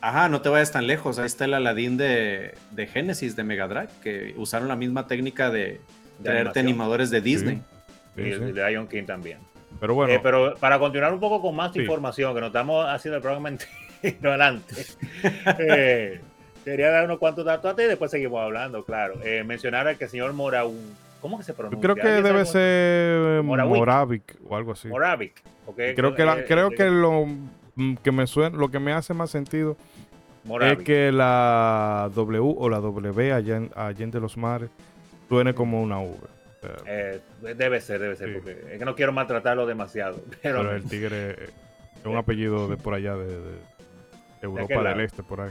[0.02, 1.18] Ajá, no te vayas tan lejos.
[1.18, 5.50] Ahí está el Aladdin de, de Genesis, de Mega Drive, que usaron la misma técnica
[5.50, 5.80] de,
[6.22, 7.62] traerte animadores de Disney.
[8.16, 9.38] y de Lion King también.
[9.78, 10.12] Pero bueno.
[10.12, 13.50] Eh, pero para continuar un poco con más información, que nos estamos haciendo el programa
[14.08, 14.74] ignorante.
[15.58, 16.20] eh,
[16.64, 19.14] quería dar unos cuantos datos a ti y después seguimos hablando, claro.
[19.24, 20.64] Eh, mencionar que el señor Mora,
[21.20, 21.80] ¿cómo que se pronuncia?
[21.80, 24.88] Creo que debe ser Moravic o algo así.
[24.88, 25.42] Moravic.
[25.74, 27.26] Creo que, eh, creo que lo
[27.74, 29.76] mm, que me suena, lo que me hace más sentido
[30.62, 34.70] es que la W o la W allá en, Allende los Mares
[35.28, 36.16] suene como una V.
[36.86, 40.20] Eh, debe ser, debe ser, porque es que no quiero maltratarlo demasiado.
[40.42, 43.38] Pero, el tigre es un apellido de por allá de
[44.42, 45.50] Europa del Este, por ahí.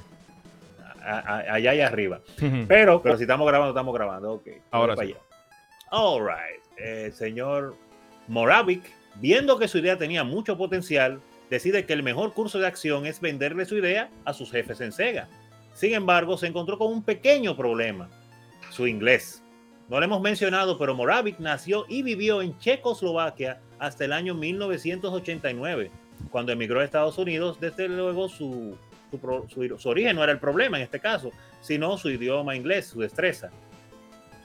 [1.04, 2.22] allá y arriba.
[2.68, 4.34] pero, pero si estamos grabando, estamos grabando.
[4.34, 4.48] Ok.
[4.72, 5.16] Ahora sí.
[5.92, 6.62] All right.
[6.78, 7.76] El señor
[8.28, 8.84] Moravik,
[9.16, 13.20] viendo que su idea tenía mucho potencial, decide que el mejor curso de acción es
[13.20, 15.28] venderle su idea a sus jefes en Sega.
[15.74, 18.10] Sin embargo, se encontró con un pequeño problema,
[18.70, 19.44] su inglés.
[19.88, 25.90] No lo hemos mencionado, pero Moravik nació y vivió en Checoslovaquia hasta el año 1989
[26.32, 28.78] cuando emigró a Estados Unidos, desde luego su,
[29.48, 33.50] su, origen no era el problema en este caso, sino su idioma inglés, su destreza.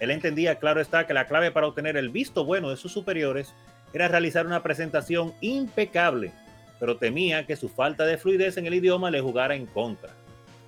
[0.00, 3.54] Él entendía, claro está, que la clave para obtener el visto bueno de sus superiores
[3.92, 6.32] era realizar una presentación impecable,
[6.80, 10.10] pero temía que su falta de fluidez en el idioma le jugara en contra.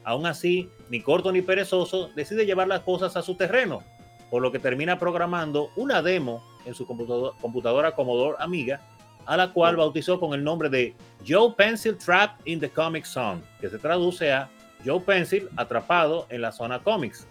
[0.04, 3.82] Aún así, ni corto ni perezoso decide llevar las cosas a su terreno,
[4.30, 8.80] por lo que termina programando una demo en su computadora Commodore Amiga
[9.26, 10.94] a la cual bautizó con el nombre de
[11.26, 14.48] Joe Pencil Trap in the Comic Zone, que se traduce a
[14.84, 17.26] Joe Pencil atrapado en la zona cómics.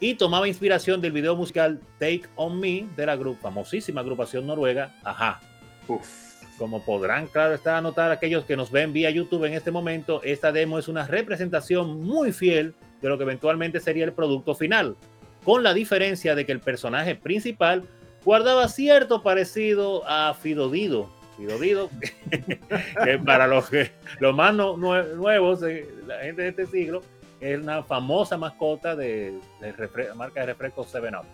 [0.00, 5.40] Y tomaba inspiración del video musical Take On Me de la famosísima agrupación noruega Aja.
[6.56, 10.22] Como podrán, claro, estar a notar aquellos que nos ven vía YouTube en este momento,
[10.24, 14.96] esta demo es una representación muy fiel de lo que eventualmente sería el producto final,
[15.44, 17.84] con la diferencia de que el personaje principal
[18.24, 21.90] guardaba cierto parecido a Fidodido, Dido
[23.04, 25.60] que para los, que, los más nuevos,
[26.06, 27.02] la gente de este siglo,
[27.40, 31.24] es una famosa mascota de, de marca de refresco 7-Up.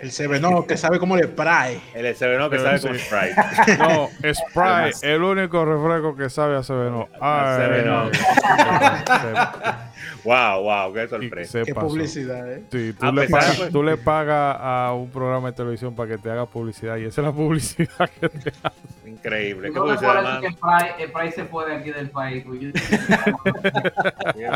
[0.00, 1.80] El Seveno que sabe cómo le Sprite.
[1.94, 3.76] El Seveno que sabe cómo Sprite.
[3.78, 7.08] No, Sprite, el único refresco que sabe a Seveno.
[10.24, 11.62] wow, wow, qué sorpresa.
[11.64, 12.64] Qué publicidad, ¿eh?
[12.70, 16.18] Sí, tú, le pagas, pues- tú le pagas a un programa de televisión para que
[16.18, 19.08] te haga publicidad y esa es la publicidad que te hace.
[19.08, 19.70] Increíble.
[19.72, 22.44] ¿Qué publicidad que el Sprite se fue de aquí del país.
[22.46, 22.72] Pues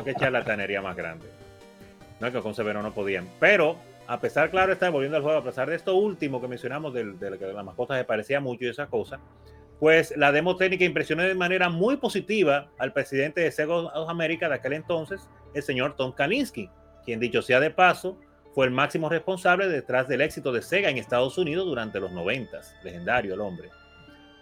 [0.05, 1.27] qué charlatanería más grande.
[2.21, 3.29] No es que con Seveno no podían.
[3.39, 3.77] Pero
[4.07, 7.13] a pesar, claro, está volviendo al juego, a pesar de esto último que mencionamos, de,
[7.13, 9.19] de que la mascota se parecía mucho y esa cosa,
[9.79, 14.49] pues la demo técnica impresionó de manera muy positiva al presidente de Sega of America
[14.49, 16.71] de aquel entonces, el señor Tom Kalinske,
[17.05, 18.19] quien dicho sea de paso,
[18.55, 22.59] fue el máximo responsable detrás del éxito de Sega en Estados Unidos durante los 90,
[22.83, 23.69] legendario el hombre.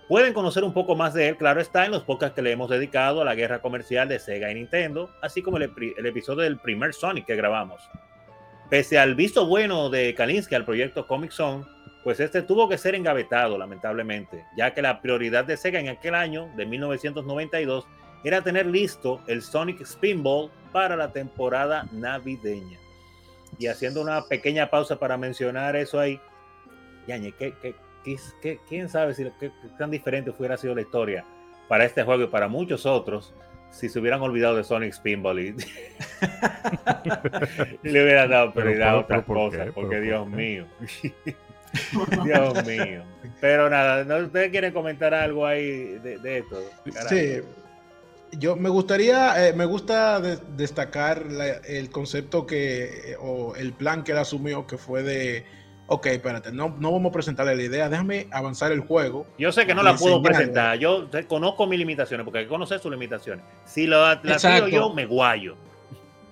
[0.06, 2.70] Pueden conocer un poco más de él, claro está, en los podcasts que le hemos
[2.70, 6.58] dedicado a la guerra comercial de Sega y Nintendo, así como el, el episodio del
[6.58, 7.82] primer Sonic que grabamos.
[8.70, 11.64] Pese al visto bueno de Kalinsky al proyecto Comic Zone,
[12.04, 16.14] pues este tuvo que ser engavetado, lamentablemente, ya que la prioridad de Sega en aquel
[16.14, 17.86] año, de 1992,
[18.22, 22.78] era tener listo el Sonic Spinball para la temporada navideña.
[23.58, 26.20] Y haciendo una pequeña pausa para mencionar eso ahí,
[27.06, 27.54] Yañe, ¿qué,
[28.04, 31.24] qué, quién sabe si qué tan diferente hubiera sido la historia
[31.68, 33.32] para este juego y para muchos otros
[33.70, 35.52] si se hubieran olvidado de Sonic Spinball y,
[37.82, 40.66] le hubieran dado prioridad a otras cosas, porque Dios mío.
[42.24, 43.02] Dios mío.
[43.40, 44.16] Pero nada, ¿no?
[44.26, 46.62] ¿ustedes quieren comentar algo ahí de, de esto?
[46.92, 47.08] Carajo.
[47.14, 47.40] Sí.
[48.38, 53.72] Yo me gustaría, eh, me gusta de- destacar la- el concepto que, eh, o el
[53.72, 55.44] plan que él asumió, que fue de,
[55.86, 59.26] ok, espérate, no, no vamos a presentarle la idea, déjame avanzar el juego.
[59.38, 60.78] Yo sé que no la puedo presentar.
[60.78, 63.44] Yo conozco mis limitaciones, porque hay que conocer sus limitaciones.
[63.66, 65.56] Si la, la tiro yo, me guayo.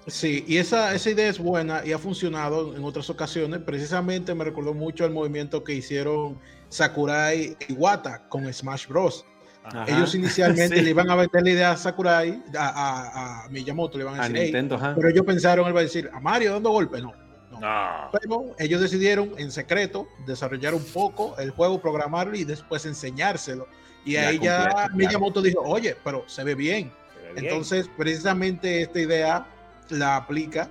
[0.07, 3.61] Sí, y esa, esa idea es buena y ha funcionado en otras ocasiones.
[3.61, 6.39] Precisamente me recordó mucho el movimiento que hicieron
[6.69, 9.25] Sakurai y Iwata con Smash Bros.
[9.63, 9.85] Ajá.
[9.87, 10.83] Ellos inicialmente Sí.
[10.83, 14.25] le iban a vender la idea a Sakurai, a, a- a Miyamoto, le iban a
[14.25, 17.13] A decir, Nintendo, pero ellos pensaron, él va a decir, a Mario dando golpes, no.
[17.53, 17.61] no.
[17.61, 18.11] No.
[18.11, 23.69] Pero ellos decidieron en secreto desarrollar un poco el juego, programarlo y después enseñárselo.
[24.05, 24.95] Y Ya ahí ya claro.
[24.97, 26.91] Miyamoto dijo, oye, pero se ve bien.
[27.15, 27.45] se ve bien.
[27.45, 29.47] Entonces, precisamente esta idea
[29.93, 30.71] la aplica,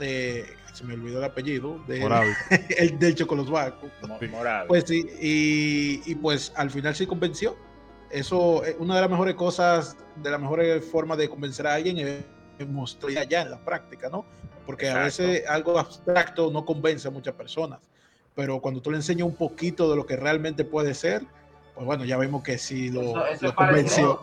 [0.00, 2.00] eh, se me olvidó el apellido, de,
[2.78, 3.88] el del Chocolosbaco.
[4.68, 7.56] Pues sí, y, y pues al final sí convenció.
[8.10, 11.98] Eso, eh, una de las mejores cosas, de las mejores formas de convencer a alguien
[12.58, 14.24] es mostrar ya en la práctica, ¿no?
[14.66, 15.24] Porque a Exacto.
[15.32, 17.80] veces algo abstracto no convence a muchas personas,
[18.34, 21.22] pero cuando tú le enseñas un poquito de lo que realmente puede ser,
[21.74, 24.20] pues bueno, ya vemos que sí lo, Eso, eso lo es parecido, convenció.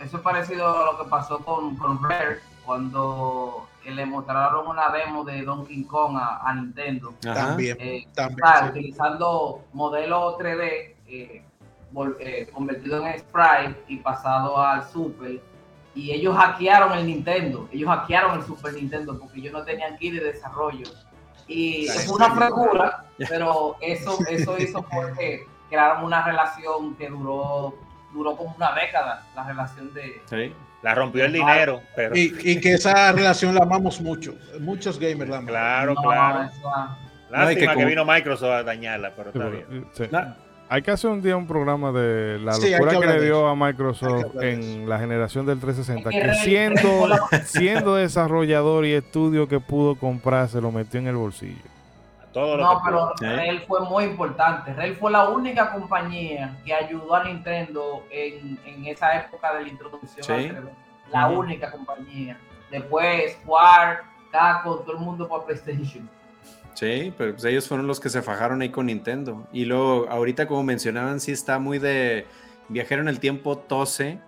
[0.00, 4.90] eso es parecido a lo que pasó con, con Rare cuando que le mostraron una
[4.90, 7.14] demo de Donkey Kong a, a Nintendo.
[7.24, 7.34] Ajá.
[7.46, 8.38] También, Eh, también.
[8.38, 8.70] claro, sí.
[8.78, 11.42] utilizando modelo 3D eh,
[11.92, 15.40] vol- eh, convertido en sprite y pasado al Super.
[15.94, 20.14] Y ellos hackearon el Nintendo, ellos hackearon el Super Nintendo porque ellos no tenían kit
[20.14, 20.86] de desarrollo.
[21.48, 27.74] Y es una frescura, pero eso, eso hizo porque crearon una relación que duró,
[28.12, 30.22] duró como una década, la relación de...
[30.26, 30.54] Sí.
[30.82, 34.34] La rompió el dinero, pero Y, y que esa relación la amamos mucho.
[34.60, 35.46] Muchos gamers la aman.
[35.48, 36.42] claro, No, claro.
[36.44, 36.96] esa-
[37.30, 39.86] Lástima No, que que, vino Microsoft a dañarla, pero Sí, está bien.
[39.92, 40.04] sí.
[40.72, 43.24] Hay que hacer un día un programa de la Sí, locura que que, hablar le
[43.26, 46.10] dio a que Microsoft en la generación del 360.
[46.10, 47.08] Es que Que siendo,
[47.44, 51.60] siendo desarrollador y estudio que pudo comprar, se lo metió en el bolsillo.
[52.32, 53.36] Todo lo No, que pero pudo.
[53.36, 54.72] Rail fue muy importante.
[54.74, 59.68] Rail fue la única compañía que ayudó a Nintendo en, en esa época de la
[59.68, 60.32] introducción Sí.
[60.32, 60.70] al 3D.
[61.12, 61.40] La Ujú.
[61.40, 62.38] única compañía.
[62.70, 63.98] Después, Square,
[64.30, 66.08] Capcom, todo el mundo para PlayStation.
[66.74, 69.46] Sí, pero pues ellos fueron los que se fajaron ahí con Nintendo.
[69.52, 72.26] Y luego, ahorita como mencionaban, sí está muy de
[72.68, 74.20] viajero en el tiempo tose.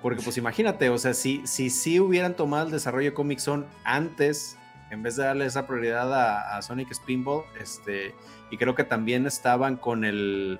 [0.00, 3.64] Porque pues imagínate, o sea, si si, sí hubieran tomado el desarrollo de Comic Zone
[3.82, 4.56] antes,
[4.90, 8.14] en vez de darle esa prioridad a, a Sonic Spinball, este,
[8.50, 10.58] y creo que también estaban con el,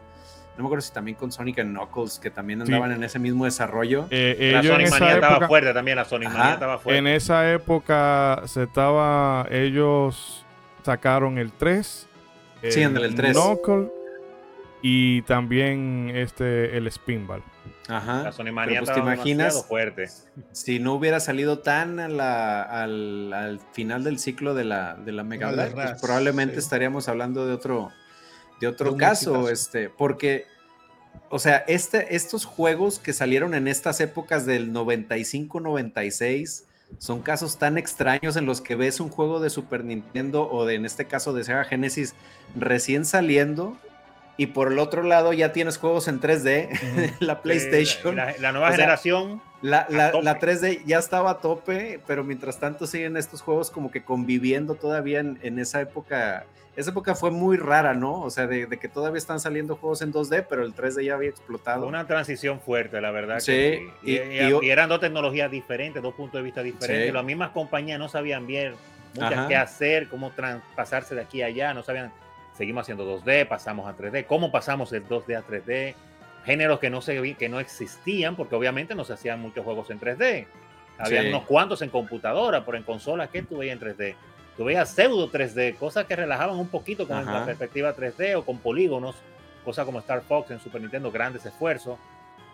[0.56, 2.72] no me acuerdo si también con Sonic and Knuckles, que también Sí.
[2.72, 4.06] andaban en ese mismo desarrollo.
[4.10, 6.38] Eh, La en Sonic esa Manía estaba época, fuerte también, la Sonic Ajá.
[6.38, 6.98] Manía estaba fuerte.
[6.98, 10.44] en esa época se estaba, ellos
[10.82, 12.08] sacaron el 3.
[12.68, 13.32] Sí, ándale, el 3.
[13.36, 13.88] Knuckle
[14.82, 17.42] y también este el Spinball.
[17.88, 18.22] Ajá.
[18.24, 19.64] La Sonic Pero, Manía pues, ¿te imaginas?
[19.66, 20.08] fuerte.
[20.52, 25.10] si no hubiera salido tan a la- al, al final del ciclo de la, de
[25.12, 26.60] la Mega Drive, pues, probablemente sí.
[26.60, 27.90] estaríamos hablando de otro,
[28.60, 30.44] de otro caso, este, porque,
[31.30, 36.64] o sea, este, estos juegos que salieron en estas épocas del 95-96
[36.98, 40.74] son casos tan extraños en los que ves un juego de Super Nintendo o de,
[40.74, 42.14] en este caso de Sega Genesis
[42.56, 43.76] recién saliendo
[44.38, 48.16] y por el otro lado ya tienes juegos en 3D en la PlayStation.
[48.16, 50.24] La, la nueva O sea, generación, La, la- tope.
[50.24, 54.74] la 3D ya estaba a tope, pero mientras tanto siguen estos juegos como que conviviendo
[54.76, 56.46] todavía en, en esa época.
[56.76, 58.20] Esa época fue muy rara, ¿no?
[58.22, 61.14] O sea, de, de que todavía están saliendo juegos en 2D, pero el 3D ya
[61.14, 61.84] había explotado.
[61.88, 63.40] una transición fuerte, la verdad.
[63.40, 64.10] Sí, que sí.
[64.12, 67.08] Y, y- y- y- y eran dos tecnologías diferentes, dos puntos de vista diferentes.
[67.08, 67.12] Sí.
[67.12, 68.74] Las mismas compañías no sabían bien
[69.14, 69.48] muchas Ajá.
[69.48, 72.12] qué hacer, cómo tran- pasarse de aquí a allá, no sabían,
[72.58, 75.94] seguimos haciendo 2D, pasamos a 3D, cómo pasamos el 2D a 3D,
[76.44, 80.00] géneros que no, se, que no existían, porque obviamente no se hacían muchos juegos en
[80.00, 80.46] 3D.
[80.98, 81.28] Habían Sí.
[81.30, 84.16] unos cuantos en computadora, pero en consola, ¿qué tú veías en 3D?
[84.56, 87.30] Tú veías pseudo 3D, cosas que relajaban un poquito con Ajá.
[87.32, 89.14] la perspectiva 3D o con polígonos,
[89.64, 91.96] cosas como Star Fox en Super Nintendo, grandes esfuerzos,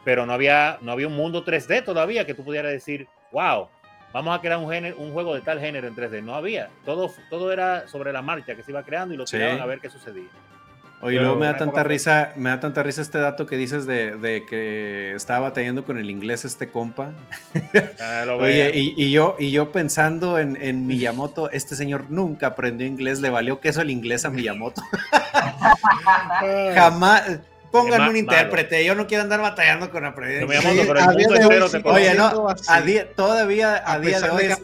[0.04, 3.68] pero no había, no había un mundo 3D todavía que tú pudieras decir, wow,
[4.14, 6.22] vamos a crear un, género, un juego de tal género en 3D.
[6.22, 9.36] No había, todo, todo era sobre la marcha que se iba creando y lo Sí.
[9.36, 10.28] tiraban a ver qué sucedía.
[11.00, 14.16] Oye, luego me da tanta risa, me da tanta risa este dato que dices de,
[14.16, 17.10] de que estaba batallando con el inglés este compa.
[18.00, 23.20] Ah, Oye, y yo, y yo pensando en, en Miyamoto, este señor nunca aprendió inglés,
[23.20, 24.80] le valió queso el inglés a Miyamoto.
[26.74, 27.38] Jamás.
[27.80, 30.46] Pongan ma- un intérprete, yo no quiero andar batallando con aprender
[31.82, 31.82] conoce.
[31.84, 34.58] Oye, no, a día, todavía a, a día de hoy de es,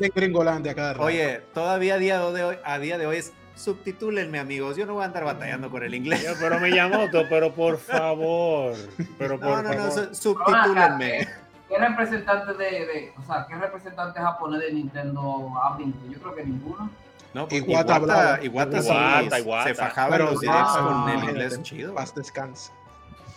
[0.74, 4.76] cada oye, todavía a día de hoy, a día de hoy es subtitúlenme, amigos.
[4.76, 6.22] Yo no voy a andar batallando con el inglés.
[6.22, 8.74] Yo, pero Miyamoto, pero por favor.
[9.18, 10.14] Pero por no, no, no, favor.
[10.14, 11.28] su- subtitúlenme.
[11.68, 15.50] ¿Qué representante de, de- o sea, qué representante japonés de Nintendo
[15.80, 16.10] inglés?
[16.12, 16.90] Yo creo que ninguno.
[17.32, 18.42] No, pues, Iwata hablaba.
[18.42, 19.64] Iwata, sí Iwata, Iwata.
[19.68, 21.94] se fajaba Pero en los directs ah, con el inglés chido.
[21.94, 22.72] Paz descanse.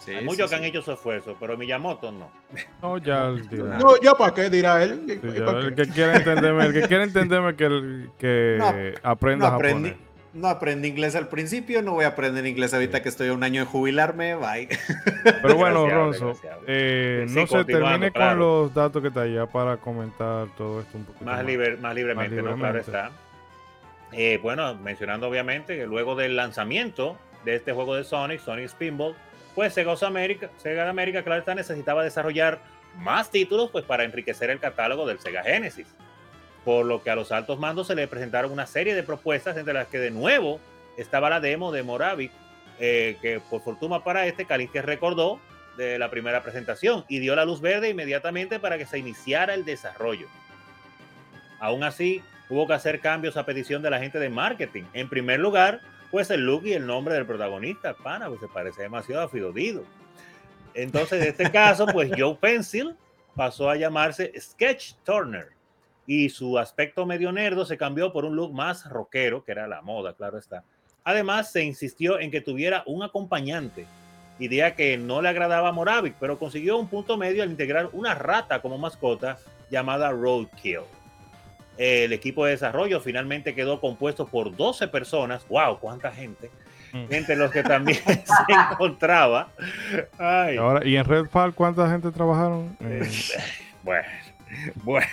[0.04, 0.62] Sí, Hay sí, muchos que sí.
[0.62, 2.30] han hecho su esfuerzo, pero Miyamoto no.
[2.82, 3.30] No, ya.
[3.52, 5.04] No, ya para qué dirá él.
[5.08, 8.56] Sí, ¿Y ya, pa' el que quiera entenderme, el que quiera entenderme que, el- que
[8.60, 8.74] No,
[9.10, 9.90] aprenda no aprendí.
[9.90, 10.14] japonés.
[10.34, 13.44] No aprendí inglés al principio, no voy a aprender inglés ahorita que estoy a un
[13.44, 14.68] año de jubilarme, bye.
[15.44, 16.34] Pero bueno, Ronzo,
[16.66, 18.40] eh, Sí, no se termine con claro.
[18.40, 22.42] los datos que está allá para comentar todo esto un poquito Más, libre, más libremente,
[22.42, 22.58] Más ¿no?
[22.58, 23.12] Claro está.
[24.12, 29.16] Eh, bueno, mencionando obviamente que luego del lanzamiento de este juego de Sonic, Sonic Spinball,
[29.56, 32.60] pues Sega of America, Sega América, claro está, necesitaba desarrollar
[32.98, 35.88] más títulos pues para enriquecer el catálogo del Sega Genesis.
[36.66, 39.74] Por lo que a los altos mandos se le presentaron una serie de propuestas, entre
[39.74, 40.60] las que de nuevo
[40.98, 42.32] estaba la demo de Moravik,
[42.80, 45.40] eh, que por fortuna para este, Kalinske recordó
[45.78, 49.66] de la primera presentación y dio la luz verde inmediatamente para que se iniciara el
[49.66, 50.28] desarrollo.
[51.60, 54.84] Aún así, hubo que hacer cambios a petición de la gente de marketing.
[54.94, 55.82] En primer lugar,
[56.14, 59.52] pues el look y el nombre del protagonista, pana, pues se parece demasiado a Fido
[59.52, 59.84] Dido.
[60.76, 62.96] Entonces, en este caso, pues Joe Pencil
[63.36, 65.48] pasó a llamarse Sketch Turner
[66.06, 69.82] y su aspecto medio nerdo se cambió por un look más rockero, que era la
[69.82, 70.64] moda, claro está.
[71.04, 73.88] Además, se insistió en que tuviera un acompañante,
[74.38, 78.14] idea que no le agradaba a Moravik, pero consiguió un punto medio al integrar una
[78.14, 79.40] rata como mascota
[79.72, 80.82] llamada Roadkill.
[81.78, 85.48] El equipo de desarrollo finalmente quedó compuesto por 12 personas.
[85.48, 85.80] ¡Wow!
[85.80, 86.52] ¡Cuánta gente!
[86.94, 87.06] Mm.
[87.10, 89.50] Entre los que también se encontraba.
[90.20, 92.78] Ay, Ahora, ¿y en Redfall cuánta gente trabajaron?
[92.84, 93.10] Eh,
[93.82, 94.08] bueno,
[94.84, 95.08] bueno.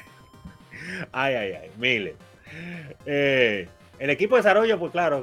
[1.13, 2.15] Ay, ay, ay, miles.
[3.07, 5.23] Eh, el equipo de desarrollo, pues claro,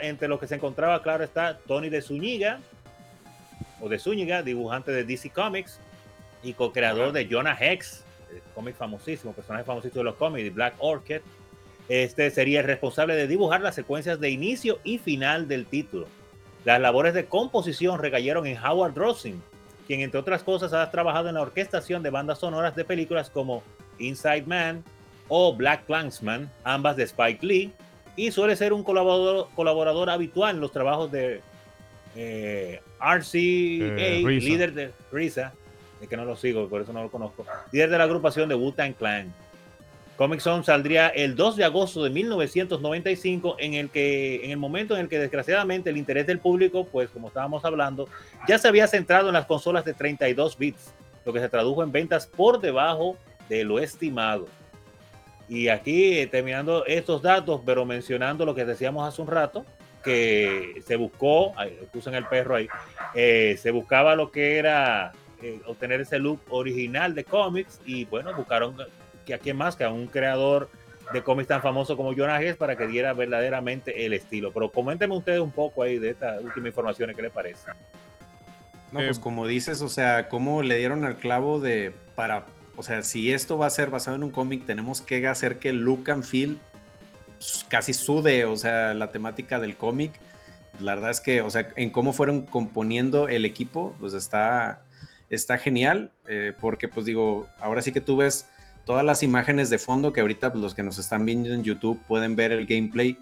[0.00, 2.60] entre los que se encontraba, claro, está Tony de Zúñiga,
[3.80, 5.80] o de Zúñiga, dibujante de DC Comics
[6.42, 8.01] y co-creador de Jonah Hex,
[8.54, 11.20] cómic famosísimo, personaje famosísimo de los cómics, Black Orchid.
[11.88, 16.06] Este sería el responsable de dibujar las secuencias de inicio y final del título.
[16.64, 19.42] Las labores de composición recayeron en Howard Rosin,
[19.86, 23.62] quien entre otras cosas ha trabajado en la orquestación de bandas sonoras de películas como
[23.98, 24.84] Inside Man
[25.28, 27.72] o Black Clansman, ambas de Spike Lee,
[28.14, 31.40] y suele ser un colaborador, colaborador habitual en los trabajos de
[32.14, 35.52] eh, RCA, Eh, líder de RZA,
[36.02, 38.56] es que no lo sigo, por eso no lo conozco, líder de la agrupación de
[38.56, 39.32] Wu-Tang Clan.
[40.16, 44.94] Comic Zone saldría el 2 de agosto de 1995, en el que, en el momento
[44.94, 48.08] en el que desgraciadamente el interés del público, pues como estábamos hablando,
[48.46, 50.92] ya se había centrado en las consolas de 32 bits,
[51.24, 53.16] lo que se tradujo en ventas por debajo
[53.48, 54.46] de lo estimado.
[55.48, 59.64] Y aquí, eh, terminando estos datos, pero mencionando lo que decíamos hace un rato,
[60.02, 62.68] que se buscó, ay, puse en el perro ahí,
[63.14, 65.12] eh, se buscaba lo que era
[65.42, 68.76] eh, obtener ese look original de cómics y bueno, buscaron
[69.26, 70.70] que a quién más que a un creador
[71.12, 74.52] de cómics tan famoso como Jonah Hex para que diera verdaderamente el estilo.
[74.52, 77.68] Pero coméntenme ustedes un poco ahí de esta última información, ¿qué les parece?
[78.92, 82.82] No, Eh, pues como dices, o sea, cómo le dieron al clavo de para, o
[82.82, 85.78] sea, si esto va a ser basado en un cómic, tenemos que hacer que el
[85.78, 86.58] look and feel
[87.68, 90.12] casi sude, o sea, la temática del cómic.
[90.80, 94.82] La verdad es que, o sea, en cómo fueron componiendo el equipo, pues está,
[95.34, 98.46] está genial, eh, porque pues digo, ahora sí que tú ves
[98.84, 102.00] todas las imágenes de fondo que ahorita pues, los que nos están viendo en YouTube
[102.06, 103.18] pueden ver el gameplay,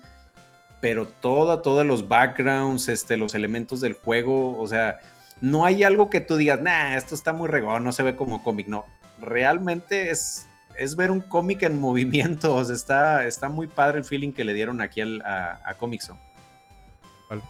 [0.81, 4.99] pero todo, todos los backgrounds, este, los elementos del juego, o sea,
[5.41, 8.43] no hay algo que tú digas, nah, esto está muy regón, no se ve como
[8.43, 8.85] cómic, no.
[9.21, 10.47] Realmente es,
[10.77, 14.45] es ver un cómic en movimiento, o sea, está, está muy padre el feeling que
[14.45, 16.19] le dieron aquí al- a, a Comic Zone.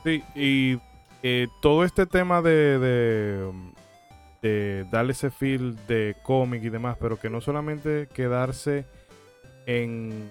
[0.04, 0.78] Sí, y
[1.22, 3.72] eh, todo este tema de, de, um,
[4.42, 8.84] de darle ese feel de cómic y demás, pero que no solamente quedarse
[9.66, 10.30] en,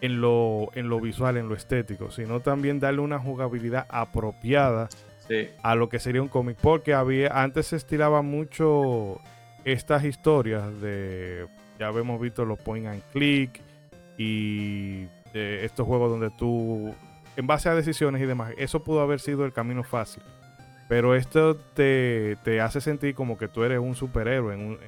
[0.00, 4.88] en, lo, en lo visual, en lo estético, sino también darle una jugabilidad apropiada
[5.28, 5.46] Sí.
[5.62, 9.20] a lo que sería un cómic, porque había antes se estiraba mucho
[9.64, 11.46] estas historias de
[11.78, 13.60] ya habíamos visto los point and click
[14.16, 16.94] y de estos juegos donde tú
[17.36, 20.22] en base a decisiones y demás, eso pudo haber sido el camino fácil.
[20.88, 24.54] Pero esto te, te hace sentir como que tú eres un superhéroe.
[24.54, 24.78] En un,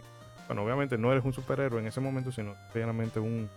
[0.47, 3.49] bueno, obviamente no eres un superhéroe en ese momento, sino realmente un,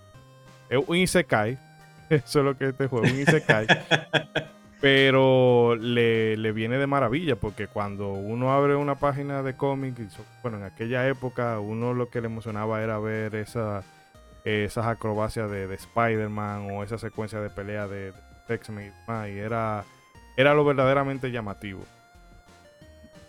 [0.88, 1.58] un Isekai.
[2.10, 3.68] Eso es lo que este juego, un Isekai.
[4.82, 9.96] pero le, le viene de maravilla porque cuando uno abre una página de cómic,
[10.41, 13.84] bueno, en aquella época uno lo que le emocionaba era ver esa,
[14.44, 18.12] esas acrobacias de, de Spider-Man o esa secuencia de pelea de,
[18.48, 19.86] X-Men y demás, y era,
[20.36, 21.84] era lo verdaderamente llamativo.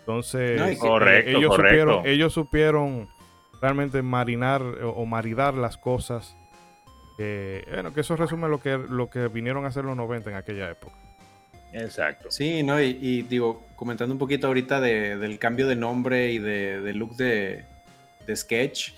[0.07, 1.79] Entonces, No, eh, que- Correcto, ellos, correcto.
[1.79, 3.09] Supieron, ellos supieron
[3.61, 6.37] realmente marinar o, o maridar las cosas.
[7.17, 10.35] que, bueno, que eso resume lo que, lo que vinieron a hacer los 90 en
[10.35, 10.95] aquella época.
[11.71, 12.29] Exacto.
[12.29, 12.79] Sí, ¿no?
[12.81, 16.93] Y, y digo, comentando un poquito ahorita de- del cambio de nombre y de, de
[16.93, 17.65] look de,
[18.25, 18.91] de Sketch,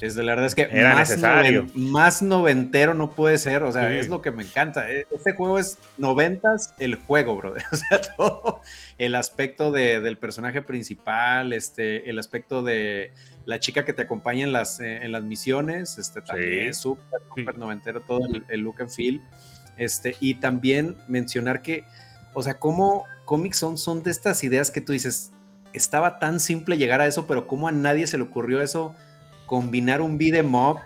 [0.00, 1.62] es de la verdad es que Era más, necesario.
[1.64, 3.96] noven- más noventero no puede ser, o sea, Sí.
[3.96, 4.90] es lo que me encanta.
[4.90, 7.62] E- Este juego es noventas el juego, brother.
[7.72, 8.60] O sea, todo
[8.98, 13.12] el aspecto de- del personaje principal, este, el aspecto de
[13.44, 17.20] la chica que te acompaña en las, eh, en las misiones, este, también es súper,
[17.34, 19.20] súper noventero todo el, el look and feel.
[19.78, 21.84] Este, y también mencionar que,
[22.34, 25.32] o sea, cómo Comic Zone son de estas ideas que tú dices,
[25.72, 28.94] estaba tan simple llegar a eso, pero cómo a nadie se le ocurrió eso,
[29.46, 30.78] combinar un beat'em up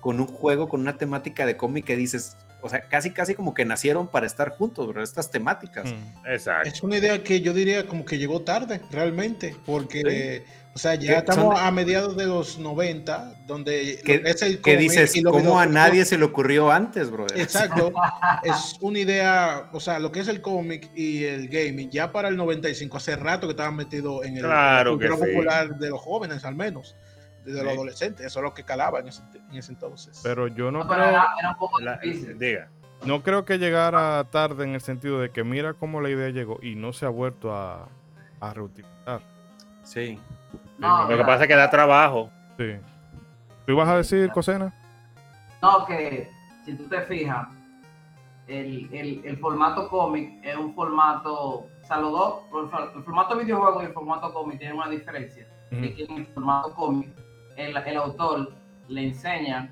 [0.00, 3.54] con un juego, con una temática de cómic que dices, o sea, casi casi como
[3.54, 5.92] que nacieron para estar juntos, bro, estas temáticas.
[6.26, 6.68] Exacto.
[6.68, 10.44] Es una idea que yo diría como que llegó tarde, realmente, porque,
[10.74, 14.76] o sea, ya estamos son- a mediados de los 90, donde Que, es el que
[14.76, 17.38] dices, ¿cómo a nadie se le ocurrió antes, brother?
[17.38, 17.92] Exacto,
[18.42, 22.28] es una idea, o sea, lo que es el cómic y el gaming, ya para
[22.28, 25.20] el 95, hace rato que estaban metidos en el Claro cultura sí.
[25.22, 26.96] popular de los jóvenes, al menos,
[27.44, 27.68] de los Sí.
[27.68, 30.20] adolescentes, eso es lo que calaba en ese, en ese entonces.
[30.22, 32.38] Pero yo no creo, era, era un poco La- difícil.
[32.38, 32.68] diga.
[33.04, 36.60] no creo que llegara tarde en el sentido de que mira cómo la idea llegó
[36.62, 37.88] y no se ha vuelto a,
[38.40, 39.20] a reutilizar.
[39.82, 40.20] Sí.
[40.82, 42.30] No, Lo que pasa es que da trabajo.
[42.58, 42.74] Sí.
[43.66, 44.72] ¿Tú ibas a decir, Cosena?
[45.62, 46.30] No, que
[46.64, 47.46] si tú te fijas,
[48.48, 53.02] el, el, el formato cómic es un formato, o sea, los dos, el, for- el
[53.04, 55.46] formato videojuego y el formato cómic tienen una diferencia.
[55.70, 57.08] Que en el formato cómic,
[57.56, 58.52] el, el autor
[58.88, 59.70] le enseña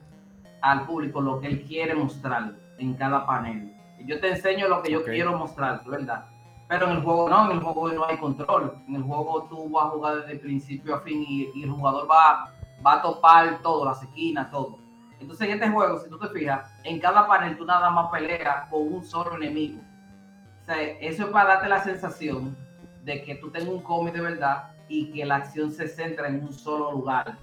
[0.62, 3.74] al público lo que él quiere mostrar en cada panel.
[4.06, 6.24] Yo te enseño lo que yo quiero mostrar, ¿verdad?
[6.70, 8.78] Pero en el juego no, en el juego no hay control.
[8.86, 12.08] En el juego tú vas a jugar desde principio a fin y, y el jugador
[12.08, 12.54] va,
[12.86, 14.78] va a topar todo, las esquinas, todo.
[15.18, 18.68] Entonces en este juego, si tú te fijas, en cada panel tú nada más peleas
[18.68, 19.80] con un solo enemigo.
[20.62, 22.56] O sea, eso es para darte la sensación
[23.02, 26.40] de que tú tengas un cómic de verdad y que la acción se centra en
[26.40, 27.36] un solo lugar.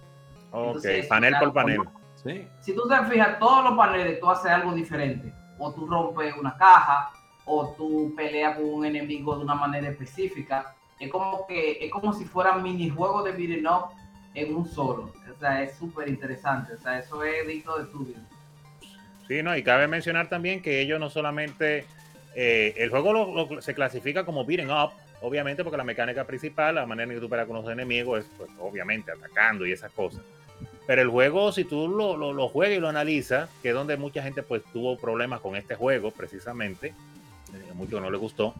[0.51, 1.81] Ok, Entonces, panel claro, por panel.
[2.15, 2.47] Sí.
[2.61, 5.33] Si tú te fijas, todos los paneles tú haces algo diferente.
[5.59, 7.11] O tú rompes una caja,
[7.47, 10.75] o tú peleas con un enemigo de una manera específica.
[10.99, 13.85] Es como que es como si fueran minijuegos de beat'em up
[14.33, 15.11] en un solo.
[15.35, 16.73] O sea, es súper interesante.
[16.73, 18.15] O sea, eso es digno de estudio.
[19.27, 21.85] Sí, no, y cabe mencionar también que ellos no solamente.
[22.35, 24.91] eh, el juego se clasifica como beating up,
[25.21, 28.25] obviamente, porque la mecánica principal, la manera en que tú peleas con los enemigos, es
[28.37, 30.21] pues, obviamente atacando y esas cosas.
[30.85, 33.97] Pero el juego, si tú lo, lo, lo juegas y lo analizas, que es donde
[33.97, 36.93] mucha gente pues tuvo problemas con este juego, precisamente,
[37.49, 38.53] a muchos no les gustó,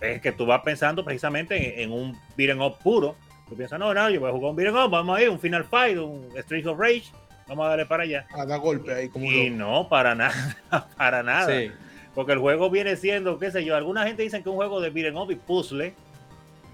[0.00, 3.16] es que tú vas pensando precisamente en, en un beating up puro.
[3.48, 5.38] Tú piensas, no, no, yo voy a jugar un beating up, vamos a ir, un
[5.38, 7.04] Final Fight, un Street of Rage,
[7.46, 8.26] vamos a darle para allá.
[8.34, 10.56] A dar golpe ahí como Y no, para nada,
[10.96, 11.46] para nada.
[11.46, 11.70] Sí.
[12.14, 14.90] Porque el juego viene siendo, qué sé yo, alguna gente dice que un juego de
[14.90, 15.94] beat'em up y puzzle.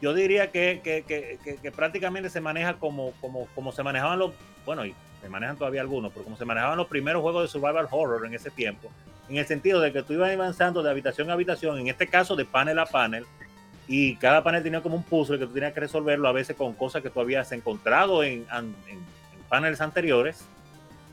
[0.01, 4.19] Yo diría que, que, que, que- que prácticamente se maneja como, como, como se manejaban
[4.21, 4.33] los,
[4.65, 7.89] bueno, y se manejan todavía algunos, pero como se manejaban los primeros juegos de survival
[7.91, 8.89] horror en ese tiempo,
[9.29, 12.37] en el sentido de que tú ibas avanzando de habitación a habitación, en este caso
[12.37, 13.27] de panel a panel,
[13.87, 16.75] y cada panel tenía como un puzzle que tú tenías que resolverlo a veces con
[16.75, 18.75] cosas que tú habías encontrado en, en,
[19.49, 20.45] paneles anteriores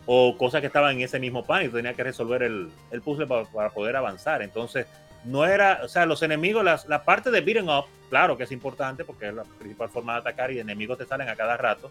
[0.05, 2.71] o cosas que estaban en ese mismo panel y tú tenías que resolver el,
[3.03, 4.41] puzzle para, poder avanzar.
[4.41, 4.87] Entonces,
[5.23, 9.05] no era, o sea, los enemigos, la parte de beating up, claro que es importante
[9.05, 11.89] porque es la principal forma de atacar y enemigos te salen a cada rato.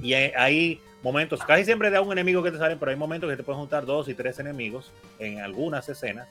[0.00, 3.36] Y hay, momentos, casi siempre da un enemigo que te salen, pero hay momentos que
[3.36, 6.26] te pueden juntar dos y tres enemigos en algunas escenas.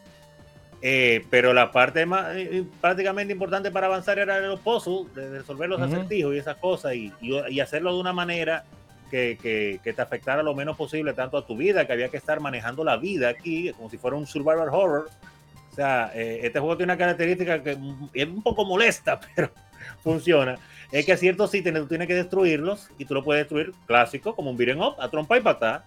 [0.82, 5.70] Eh, pero la parte más eh, prácticamente importante para avanzar era los puzzles, de resolver
[5.70, 5.88] los Ujú.
[5.94, 8.66] acertijos y esas cosas, y, y- y hacerlo de una manera
[9.10, 12.18] que, que- que te afectara lo menos posible tanto a tu vida, que había que
[12.18, 15.10] estar manejando la vida aquí, como si fuera un survival horror.
[15.72, 17.78] O sea, eh, este juego tiene una característica que
[18.14, 19.52] es un poco molesta, pero
[20.04, 20.58] funciona.
[20.92, 24.36] Es que a ciertos ítems tú tienes que destruirlos y tú lo puedes destruir clásico,
[24.36, 25.86] como un beat'em up, a trompa y patá,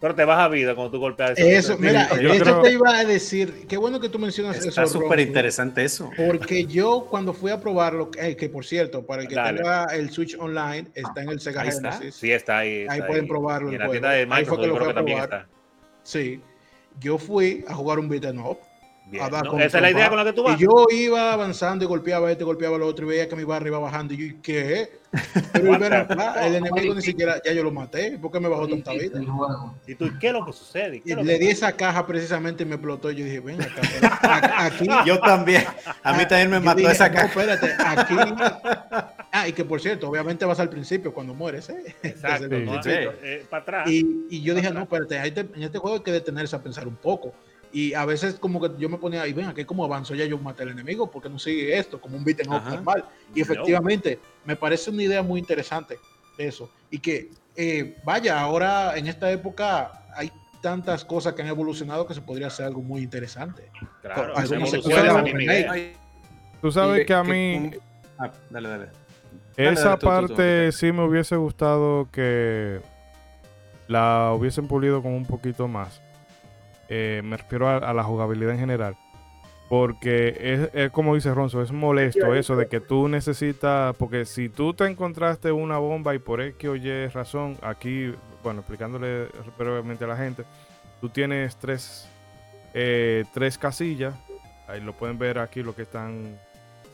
[0.00, 1.80] pero te baja vida cuando tú golpeas Eso, ítems.
[1.80, 3.66] mira, yo eso creo- te iba a decir.
[3.68, 4.92] Qué bueno que tú mencionas Está eso.
[4.92, 6.10] súper Ronzo, interesante eso.
[6.16, 9.58] Porque yo cuando fui a probarlo, eh, que por cierto, para el que Dale.
[9.58, 11.92] tenga el Switch Online, está en el Sega Ahí está.
[11.94, 12.14] Genesis.
[12.14, 12.82] Sí, está ahí.
[12.82, 15.24] está Ahí pueden probarlo Y en la tienda Ahí fue que lo fui a probar.
[15.24, 15.46] está.
[16.04, 16.40] Sí.
[17.00, 18.58] Yo fui a jugar un beat'em up.
[19.12, 20.60] Esa es la idea con la que tú vas.
[20.60, 23.68] Y yo iba avanzando y golpeaba este, golpeaba al otro y veía que mi barrio
[23.68, 24.14] iba bajando.
[24.14, 24.90] Y yo, ¿qué?
[25.52, 28.18] Pero el enemigo ni siquiera, ya yo lo maté.
[28.18, 29.20] ¿Por qué me bajó tanta vida?
[29.86, 31.02] ¿Y tú qué es lo que sucede?
[31.04, 33.10] y le di esa caja precisamente y me explotó.
[33.10, 34.66] Y yo dije, ven acá.
[34.66, 34.86] Aquí.
[35.06, 35.64] Yo también.
[36.02, 37.26] A mí también me mató esa caja.
[37.26, 38.14] espérate, aquí.
[39.30, 41.94] Ah, y que por cierto, obviamente vas al principio cuando mueres, ¿eh?
[42.02, 43.90] Exacto, eh, para atrás.
[43.90, 46.96] Y, y yo dije, no, espérate, en este juego hay que detenerse a pensar un
[46.96, 47.34] poco
[47.72, 50.38] y a veces como que yo me ponía ahí, ven, aquí como avanzo ya yo
[50.38, 53.04] maté al enemigo, porque no sigue esto, como un beat en normal.
[53.34, 55.98] Y efectivamente, me parece una idea muy interesante
[56.38, 56.70] eso.
[56.90, 60.30] Y que, eh, vaya, ahora en esta época hay
[60.62, 63.70] tantas cosas que han evolucionado que se podría hacer algo muy interesante.
[64.02, 64.34] Claro,
[66.60, 67.70] Tú sabes que a mí...
[68.18, 68.86] Ah, dale, dale.
[69.56, 72.80] Esa parte sí me hubiese gustado que
[73.88, 76.00] la hubiesen pulido con un poquito más
[76.88, 78.96] eh, me refiero a, la jugabilidad en general.
[79.68, 84.72] Porque es, como dice Ronzo, es molesto eso de que tú necesitas, porque si tú
[84.72, 89.26] te encontraste una bomba y por X o Y razón, aquí, bueno, explicándole
[89.58, 90.44] brevemente a la gente,
[91.02, 92.08] tú tienes tres,
[92.72, 94.14] eh, tres casillas,
[94.68, 96.38] ahí lo pueden ver aquí lo que están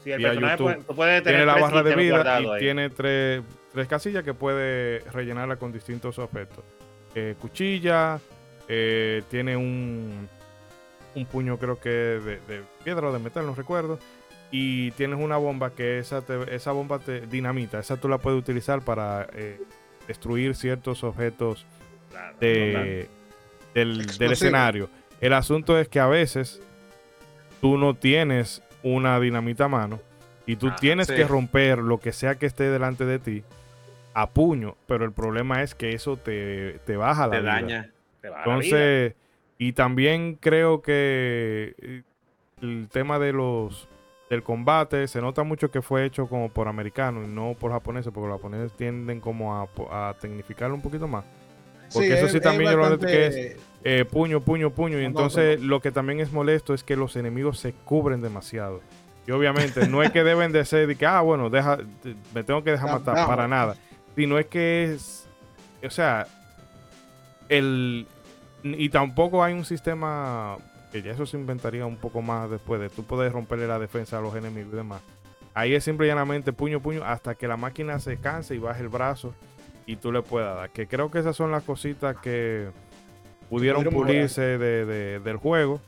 [0.05, 0.59] Sí, el personaje
[0.95, 3.42] puede, tener tiene la barra de vida y tiene tres,
[3.72, 6.62] tres, casillas que puede rellenarla con distintos objetos.
[7.14, 8.20] Eh, cuchilla,
[8.69, 10.29] eh, tiene un,
[11.15, 13.99] un puño creo que de, piedra o de metal, no recuerdo.
[14.51, 17.81] Y tienes una bomba que esa, esa bomba te dinamita.
[17.81, 19.61] Esa tú la puedes utilizar para eh,
[20.07, 21.67] destruir ciertos objetos
[22.39, 23.09] de,
[23.75, 24.89] del, escenario.
[25.21, 26.62] El asunto es que a veces
[27.61, 30.01] tú no tienes una dinamita a mano
[30.47, 33.45] y tú tienes que romper lo que sea que esté delante de ti
[34.12, 37.93] a puño, pero el problema es que eso te, te baja la te daña.
[38.25, 39.14] Entonces,
[39.59, 42.03] y también creo que eh,
[42.62, 43.89] el tema de los
[44.31, 48.12] del combate se nota mucho que fue hecho como por americanos y no por japoneses,
[48.12, 51.25] porque los japoneses tienden como a, a tecnificarlo un poquito más.
[51.93, 55.01] Porque eso sí también yo lo que es eh, puño, puño, puño.
[55.01, 58.81] Y entonces lo que también es molesto es que los enemigos se cubren demasiado.
[59.27, 61.79] Y obviamente no es que deben de ser de que, ah, bueno, deja,
[62.35, 63.77] me tengo que dejar matar, para nada.
[64.16, 65.29] Sino es que es,
[65.85, 66.27] o sea,
[67.49, 68.07] el,
[68.65, 70.57] y tampoco hay un sistema
[70.91, 74.19] que ya eso se inventaría un poco más después de tú poder romperle la defensa
[74.19, 75.03] a los enemigos y demás.
[75.53, 78.83] Ahí es simple y llanamente puño, puño, hasta que la máquina se canse y baje
[78.83, 79.35] el brazo
[79.87, 80.71] y tú le puedas dar.
[80.71, 82.69] Que creo que esas son las cositas que
[83.51, 85.81] pudieron pulirse de, del juego.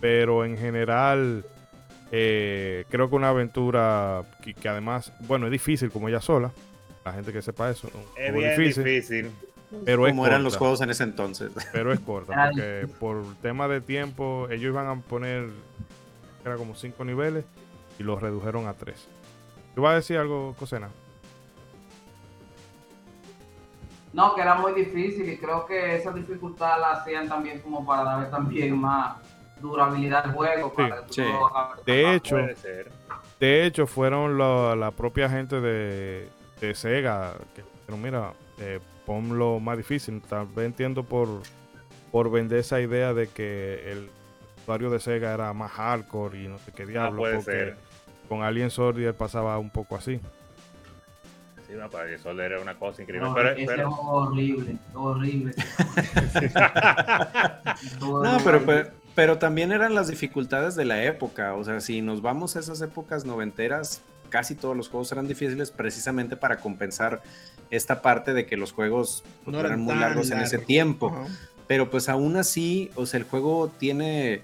[0.00, 1.44] Pero en general,
[2.10, 6.50] eh, creo que una aventura que, además, bueno, es difícil como ella sola.
[7.04, 7.88] La gente que sepa eso.
[8.16, 9.30] Es bien difícil
[9.84, 11.52] pero como eran los juegos en ese entonces.
[11.72, 15.48] Pero es corta, porque por tema de tiempo, ellos iban a poner,
[16.44, 17.44] era como cinco niveles,
[17.98, 19.08] y los redujeron a tres.
[19.74, 20.88] ¿Tú vas a decir algo, Cosena?
[24.12, 28.04] No, que era muy difícil y creo que esa dificultad la hacían también como para
[28.04, 29.16] darle también más
[29.58, 30.74] durabilidad al juego.
[31.86, 32.36] De hecho,
[33.40, 36.28] de hecho fueron la propia gente de,
[36.60, 40.20] de Sega que pero mira, eh, ponlo más difícil.
[40.22, 41.28] Tal vez entiendo por,
[42.10, 44.10] por vender esa idea de que el
[44.62, 47.18] usuario de Sega era más hardcore y no sé qué diablo.
[47.18, 47.76] puede ser.
[48.28, 50.20] Con Alien Soldier pasaba un poco así.
[51.66, 53.28] Sí, no, para Alien Soldier era una cosa increíble.
[53.28, 55.54] No, pero, es horrible, horrible.
[58.00, 58.62] no, pero,
[59.14, 61.54] pero, también eran las dificultades de la época.
[61.54, 65.70] O sea, si nos vamos a esas épocas noventeras, casi todos los juegos eran difíciles
[65.70, 67.22] precisamente para compensar
[67.72, 71.26] esta parte de que los juegos no eran, muy largos, en ese tiempo.
[71.66, 74.42] Pero pues aún así, o sea, el juego tiene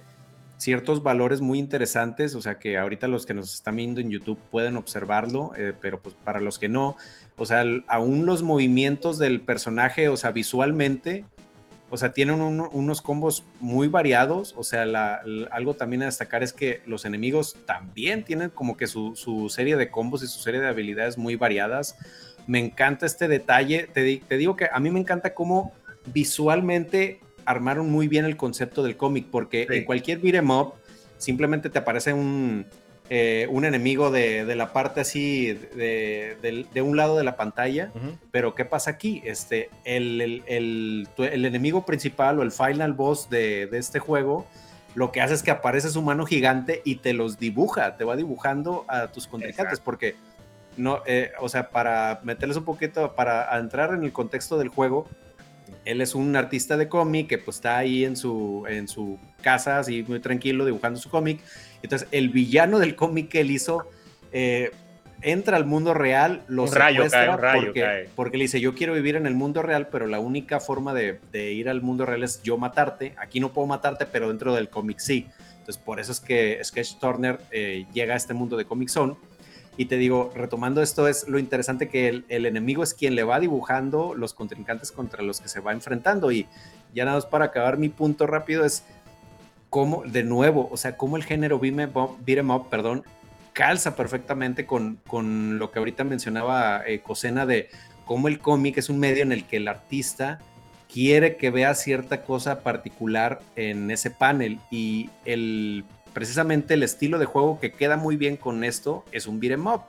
[0.56, 4.38] ciertos valores muy interesantes, o sea que ahorita los que nos están viendo en YouTube
[4.50, 6.96] pueden observarlo, eh, pero pues para los que no,
[7.36, 11.26] o sea, aún los movimientos del personaje, o sea, visualmente,
[11.90, 14.84] o sea, tienen unos combos muy variados, o sea,
[15.50, 19.76] algo también a destacar es que los enemigos también tienen como que su, su serie
[19.76, 21.96] de combos y su serie de habilidades muy variadas,
[22.48, 23.88] me encanta este detalle.
[23.92, 24.02] Te,
[24.36, 25.72] digo que a mí me encanta cómo
[26.06, 30.72] visualmente armaron muy bien el concepto del cómic, porque en cualquier beat'em up
[31.18, 32.66] simplemente te aparece un,
[33.10, 37.92] eh, un enemigo de, la parte así de, un lado de la pantalla,
[38.30, 39.22] pero ¿qué pasa aquí?
[39.24, 40.42] Este, el,
[41.18, 44.46] enemigo principal o el final boss de, este juego
[44.94, 48.16] lo que hace es que aparece su mano gigante y te los dibuja, te va
[48.16, 50.16] dibujando a tus contrincantes, porque
[50.78, 55.08] no, eh, o sea, para meterles un poquito, para entrar en el contexto del juego,
[55.84, 59.78] él es un artista de cómic que pues está ahí en su, en su casa,
[59.78, 61.40] así muy tranquilo, dibujando su cómic.
[61.82, 63.88] Entonces, el villano del cómic que él hizo
[64.32, 64.70] eh,
[65.20, 68.08] entra al mundo real, lo Un rayo secuestra cae, un rayo porque, cae.
[68.14, 71.20] porque le dice, yo quiero vivir en el mundo real, pero la única forma de,
[71.32, 73.14] de ir al mundo real es yo matarte.
[73.18, 75.26] Aquí no puedo matarte, pero dentro del cómic sí.
[75.68, 79.16] Entonces, por eso es que Sketch Turner eh, llega a este mundo de Comic Zone.
[79.78, 83.38] Y te digo, retomando esto, es lo interesante que el, enemigo es quien le va
[83.38, 86.32] dibujando los contrincantes contra los que se va enfrentando.
[86.32, 86.48] Y
[86.92, 88.82] ya nada más para acabar mi punto rápido es
[89.70, 93.04] cómo, de nuevo, o sea, cómo el género 'em beat 'em up, perdón,
[93.52, 97.68] calza perfectamente con, con lo que ahorita mencionaba eh, Cosena de
[98.04, 100.40] cómo el cómic es un medio en el que el artista
[100.92, 107.26] quiere que vea cierta cosa particular en ese panel y el precisamente el estilo de
[107.26, 109.82] juego que queda muy bien con esto es un beat'em up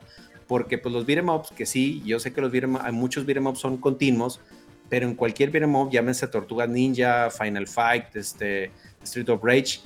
[0.49, 3.45] porque pues los beat'em ups que sí, yo sé que los beat'em hay muchos beat'em
[3.45, 4.41] ups son continuos,
[4.89, 8.71] pero en cualquier beat'em up, llámese Tortuga Ninja, Final Fight, este,
[9.03, 9.79] Street of Rage,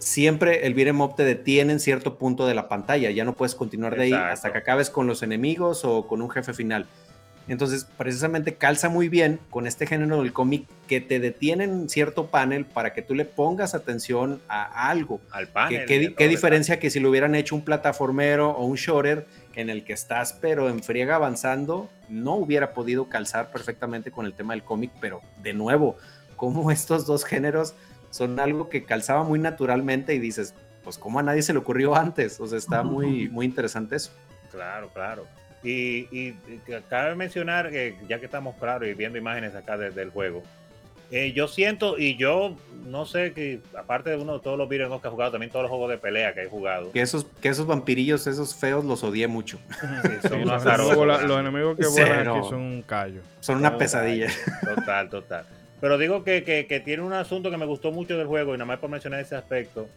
[0.00, 3.54] siempre el beat'em up te detiene en cierto punto de la pantalla, ya no puedes
[3.54, 6.88] continuar de ahí hasta que acabes con los enemigos o con un jefe final.
[7.48, 12.26] Entonces, precisamente calza muy bien con este género del cómic que te detiene en cierto
[12.26, 15.20] panel para que tú le pongas atención a algo.
[15.32, 16.14] Al ¿Qué, panel.
[16.16, 19.92] qué diferencia que si lo hubieran hecho un plataformero o un shooter en el que
[19.92, 24.90] estás pero en friega avanzando, no hubiera podido calzar perfectamente con el tema del cómic,
[25.00, 25.96] pero de nuevo,
[26.36, 27.74] como estos dos géneros
[28.10, 31.94] son algo que calzaba muy naturalmente y dices, pues como a nadie se le ocurrió
[31.94, 34.12] antes, o sea, está muy, muy interesante eso.
[34.50, 35.26] Claro, claro.
[35.62, 36.34] Y, y,
[36.88, 40.42] cabe mencionar que ya que estamos claro y viendo imágenes acá de- del juego,
[41.10, 42.56] eh, yo siento y yo
[42.86, 45.64] no sé que aparte de uno de todos los videos que he jugado, también todos
[45.64, 49.02] los juegos de pelea que he jugado, Que esos, que esos vampirillos, esos feos, los
[49.04, 49.58] odié mucho.
[49.80, 53.20] sí, son Sí, unos los, los enemigos que vuelan aquí son un callo.
[53.40, 54.28] Son una pesadilla.
[54.74, 55.44] Total, total.
[55.80, 58.58] Pero digo que, que- que tiene un asunto que me gustó mucho del juego, y
[58.58, 59.88] nada más por mencionar ese aspecto,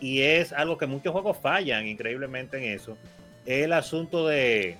[0.00, 2.96] y es algo que muchos juegos fallan increíblemente en eso,
[3.46, 4.78] es el asunto de,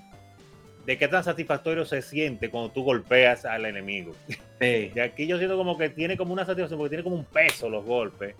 [0.85, 4.13] de qué tan satisfactorio se siente cuando tú golpeas al enemigo.
[4.59, 4.91] Sí.
[4.95, 7.69] Y aquí yo siento como que tiene como una satisfacción, porque tiene como un peso
[7.69, 8.35] los golpes,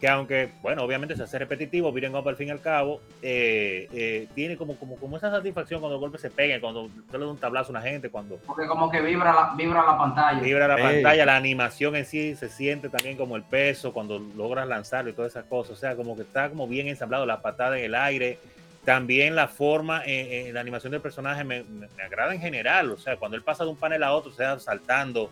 [0.00, 3.86] que aunque, bueno, obviamente se hace repetitivo, miren up al fin y al cabo, eh,
[3.92, 7.18] eh, tiene como, como, como esa satisfacción cuando los golpes se pegan, cuando tú le
[7.20, 10.40] das un tablazo a una gente, cuando Porque como que vibra la, vibra la pantalla.
[10.40, 14.66] vibra la pantalla, la animación en sí se siente también como el peso cuando logras
[14.66, 15.72] lanzarlo y todas esas cosas.
[15.74, 18.38] O sea, como que está como bien ensamblado, la patada en el aire.
[18.84, 22.90] También la forma, eh, eh, la animación del personaje me, me- me agrada en general.
[22.90, 25.30] O sea, cuando él pasa de un panel a otro, sea saltando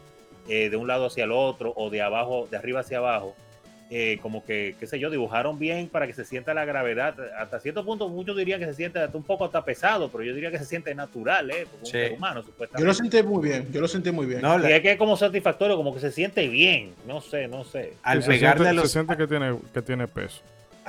[0.48, 3.34] eh, de un lado hacia el otro o de abajo, de arriba hacia abajo.
[3.92, 7.16] eh, como que, qué sé yo, dibujaron bien para que se sienta la gravedad.
[7.36, 10.32] Hasta cierto punto, muchos dirían que se siente hasta un poco hasta pesado, pero yo
[10.32, 11.66] diría que se siente natural, ¿eh?
[11.68, 12.86] Como un ser humano, Yo supuestamente.
[12.86, 14.42] lo sentí muy bien, yo lo sentí muy bien.
[14.42, 16.94] No, la- Y es que es como satisfactorio, como que se siente bien.
[17.04, 17.94] No sé, no sé.
[18.04, 20.40] al se pegarle siente, a los, se siente que tiene, que tiene peso.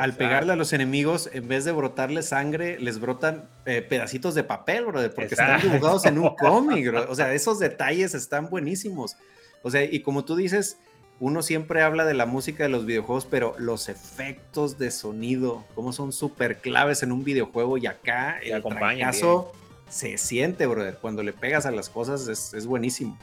[0.02, 4.44] Al pegarle a los enemigos, en vez de brotarle sangre, les brotan eh, pedacitos de
[4.44, 5.58] papel, brother, porque Exacto.
[5.58, 7.06] están dibujados en un cómic, bro.
[7.08, 9.16] O sea, esos detalles están buenísimos.
[9.62, 10.80] O sea, y como tú dices,
[11.20, 15.94] uno siempre habla de la música de los videojuegos, pero los efectos de sonido, como
[15.94, 19.52] son súper claves en un videojuego y acá Y el trancazo
[19.88, 20.98] se siente, brother.
[21.00, 23.20] Cuando le pegas a las cosas es, es buenísimo.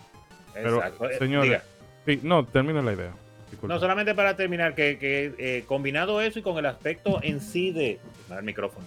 [0.55, 1.11] Pero, Exacto.
[1.11, 1.65] Eh, señores, diga.
[2.07, 3.13] sí, no, termina la idea.
[3.51, 3.75] Disculpa.
[3.75, 7.71] No, solamente para terminar, que, que, eh, combinado eso y con el aspecto en sí
[7.73, 7.99] de.
[8.31, 8.87] El micrófono.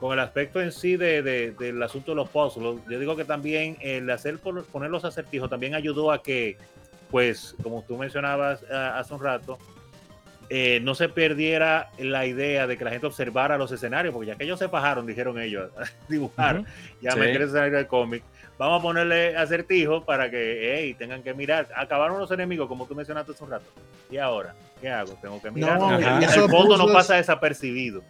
[0.00, 3.24] Con el aspecto en sí de, de- del asunto de los puzzles, yo digo que
[3.24, 6.56] también el hacer por- poner los acertijos también ayudó a que,
[7.10, 9.58] pues, como tú mencionabas ah, hace un rato,
[10.48, 14.36] eh, no se perdiera la idea de que la gente observara los escenarios, porque ya
[14.36, 16.66] que ellos se fajaron, dijeron ellos, a dibujar, Ujú.
[17.02, 17.18] ya Sí.
[17.20, 18.24] me quiere escenario del cómic.
[18.60, 21.66] Vamos a ponerle acertijos para que hey, tengan que mirar.
[21.74, 23.64] Acabaron los enemigos, como tú mencionaste hace un rato.
[24.10, 24.54] ¿Y ahora?
[24.82, 25.14] ¿Qué hago?
[25.22, 25.78] Tengo que mirar.
[25.80, 28.02] No, el fondo no pasa desapercibido.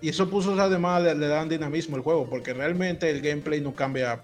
[0.00, 3.74] Y eso puso además le, le dan dinamismo al juego, porque realmente el gameplay no
[3.74, 4.22] cambia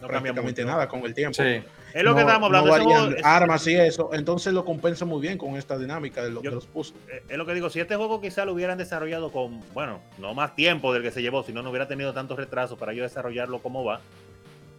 [0.00, 1.42] No prácticamente nada con el tiempo.
[1.42, 2.66] Es lo que estábamos hablando.
[2.66, 6.30] no varían juego armas y eso, entonces lo compensa muy bien con esta dinámica de,
[6.30, 7.00] lo- Yo- de los puzzles.
[7.10, 10.32] eh, es lo que digo, si este juego quizá lo hubieran desarrollado con, bueno, no
[10.34, 13.02] más tiempo del que se llevó, si no, no hubiera tenido tantos retrasos para yo
[13.02, 14.00] desarrollarlo como va,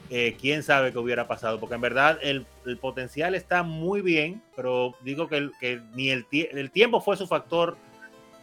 [0.09, 4.41] eh, quién sabe qué hubiera pasado, porque en verdad el, el potencial está muy bien,
[4.55, 7.77] pero digo que, el- que ni el, tie- el tiempo fue su factor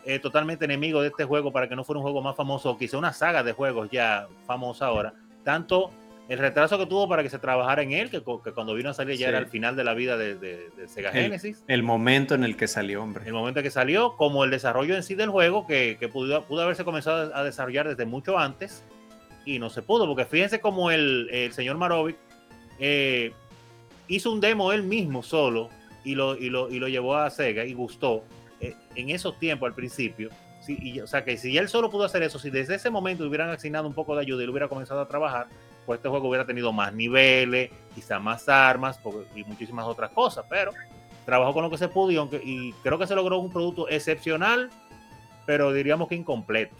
[0.04, 2.78] eh, totalmente enemigo de este juego para que no fuera un juego más famoso, o
[2.78, 5.90] quizá una saga de juegos ya famosa ahora, tanto
[6.28, 8.94] el retraso que tuvo para que se trabajara en él, que, que cuando vino a
[8.94, 9.28] salir ya Sí.
[9.30, 12.42] era el final de la vida de, de- de Sega El- Genesis El momento en
[12.44, 13.24] el que salió, hombre.
[13.26, 16.62] el momento que salió, como el desarrollo en sí del juego, que, que pudo, pudo
[16.62, 18.84] haberse comenzado a desarrollar desde mucho antes
[19.46, 22.16] y no se pudo, porque fíjense como el, el señor Marovic
[22.78, 23.32] eh,
[24.08, 25.70] hizo un demo él mismo solo
[26.04, 28.24] y lo, y lo, y lo llevó a Sega y gustó
[28.60, 30.28] eh, en esos tiempos al principio.
[30.60, 33.24] Sí, y, o sea que si él solo pudo hacer eso, si desde ese momento
[33.24, 35.46] hubieran asignado un poco de ayuda y él hubiera comenzado a trabajar,
[35.86, 38.98] pues este juego hubiera tenido más niveles, quizá más armas
[39.36, 40.72] y muchísimas otras cosas, pero
[41.24, 43.88] trabajó con lo que se pudo y, aunque, y creo que se logró un producto
[43.88, 44.70] excepcional,
[45.46, 46.74] pero diríamos que incompleto.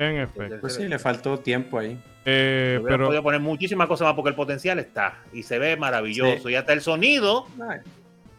[0.00, 0.56] En efecto.
[0.62, 2.02] Pues sí, le faltó tiempo ahí.
[2.24, 6.48] Eh, pero podía poner muchísimas cosas más porque el potencial está y se ve maravilloso.
[6.48, 7.46] Y hasta el sonido,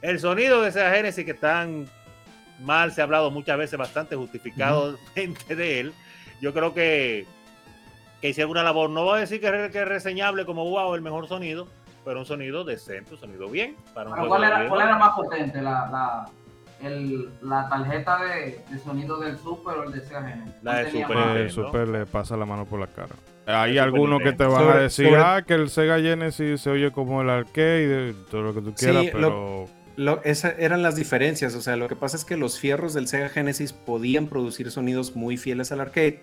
[0.02, 1.88] el sonido de esa Genesis que tan
[2.62, 5.94] mal se ha hablado muchas veces, bastante justificado de él.
[6.42, 7.28] Yo creo que,
[8.22, 8.90] que hicieron una labor.
[8.90, 11.68] No voy a decir que, es reseñable como wow, el mejor sonido,
[12.04, 13.76] pero un sonido decente, un sonido bien.
[13.94, 15.62] Para ¿cuál, era, ¿Cuál, era, más potente?
[15.62, 16.26] La, la,
[16.84, 20.54] el, la tarjeta de, de, sonido del Super o el de Sega Genesis?
[20.62, 23.16] La de Super, el Super le pasa la mano por la cara.
[23.46, 27.22] Hay algunos que te van a decir, ah, que el Sega Genesis se oye como
[27.22, 29.68] el arcade, todo lo que tú quieras, pero...
[29.98, 33.08] Lo, esas eran las diferencias, o sea, lo que pasa es que los fierros del
[33.08, 36.22] Sega Genesis podían producir sonidos muy fieles al arcade,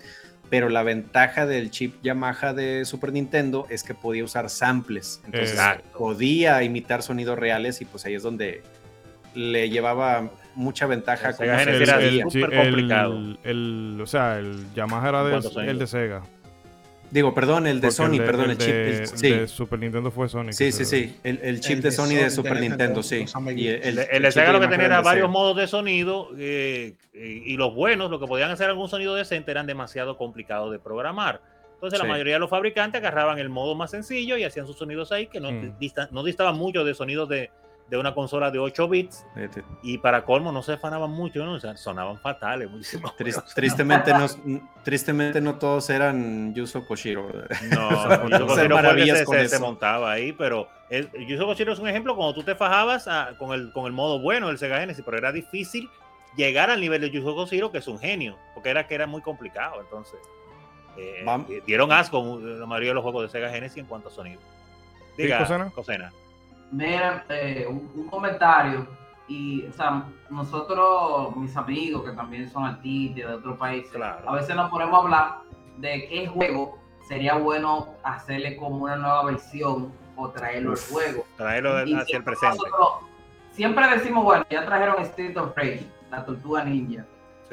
[0.49, 5.61] pero la ventaja del chip Yamaha de Super Nintendo es que podía usar samples, entonces
[5.97, 8.63] podía imitar sonidos reales y pues ahí es donde
[9.35, 11.29] le llevaba mucha ventaja.
[11.29, 13.37] El Sega Genesis era súper complicado.
[13.45, 16.23] El, o sea, el Yamaha era de, el de Sega.
[17.11, 18.75] Digo, perdón, el de Sony, perdón, el chip.
[18.75, 20.53] de Super Nintendo fue Sony.
[20.53, 21.17] Sí, sí, sí.
[21.23, 23.25] El, chip de, Sony de Super Nintendo, sí.
[23.57, 27.75] Y el, el, Sega lo que tenía era varios modos de sonido eh, y los
[27.75, 31.41] buenos, lo que podían hacer algún sonido decente, eran demasiado complicados de programar.
[31.75, 35.13] Entonces, la mayoría de los fabricantes agarraban el modo más sencillo y hacían sus sonidos
[35.13, 35.77] ahí, que no, mm.
[36.11, 37.51] no distaban mucho de sonidos de,
[37.89, 39.27] de una consola de 8 bits
[39.83, 41.59] y para colmo no se afanaban mucho, ¿no?
[41.77, 42.69] sonaban fatales.
[43.55, 44.27] tristemente, no,
[44.85, 47.29] tristemente no todos eran Yuzo Koshiro.
[47.71, 52.43] No, Yuzo Koshiro se, montaba ahí, pero el, Yuzo Koshiro es un ejemplo cuando tú
[52.43, 53.09] te fajabas
[53.39, 55.89] con, el, con el modo bueno del Sega Genesis, pero era difícil
[56.37, 59.23] llegar al nivel de Yuzo Koshiro, que es un genio, porque era que era muy
[59.23, 60.21] complicado, entonces.
[60.99, 64.11] Eh, eh, dieron asco la mayoría de los juegos de Sega Genesis en cuanto a
[64.11, 64.41] sonido.
[65.17, 66.13] Diga, Cosena.
[66.71, 68.87] Mira, eh, un, comentario.
[69.27, 74.57] Y, o sea, nosotros, mis amigos que también son artistas de otros países, a veces
[74.57, 75.39] nos ponemos a hablar
[75.77, 81.25] de qué juego sería bueno hacerle como una nueva versión o traerlo al juego.
[81.37, 82.65] Traerlo hacia el presente.
[83.53, 87.05] siempre decimos, bueno, ya trajeron Street of Rage, la tortuga ninja.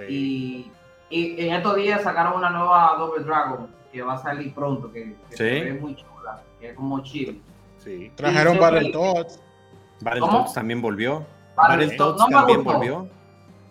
[0.10, 0.72] Y,
[1.10, 5.16] y, en estos días sacaron una nueva Double Dragon que va a salir pronto, que,
[5.30, 7.42] es muy chula, que es como chill.
[8.16, 9.42] Trajeron Battletoads.
[10.02, 11.26] Battletoads también volvió.
[11.56, 13.08] Battletoads no, también volvió.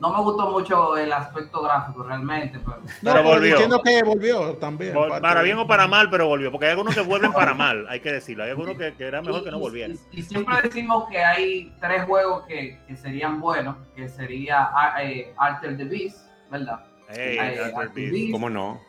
[0.00, 2.60] No me gustó mucho el aspecto gráfico realmente.
[3.02, 3.52] Pero, volvió.
[3.52, 4.92] Entiendo que volvió también.
[5.22, 6.50] para bien o para mal, pero volvió.
[6.50, 8.44] Porque hay algunos que vuelven para mal, hay que decirlo.
[8.44, 9.96] Hay algunos que, que era mejor que no volvieran.
[10.12, 15.76] Y, siempre decimos que hay tres juegos que, que serían buenos, que sería eh, Alter
[15.76, 16.84] the Beast, ¿verdad?
[17.08, 18.32] Hey, Alter the Beast.
[18.32, 18.80] ¿Cómo no?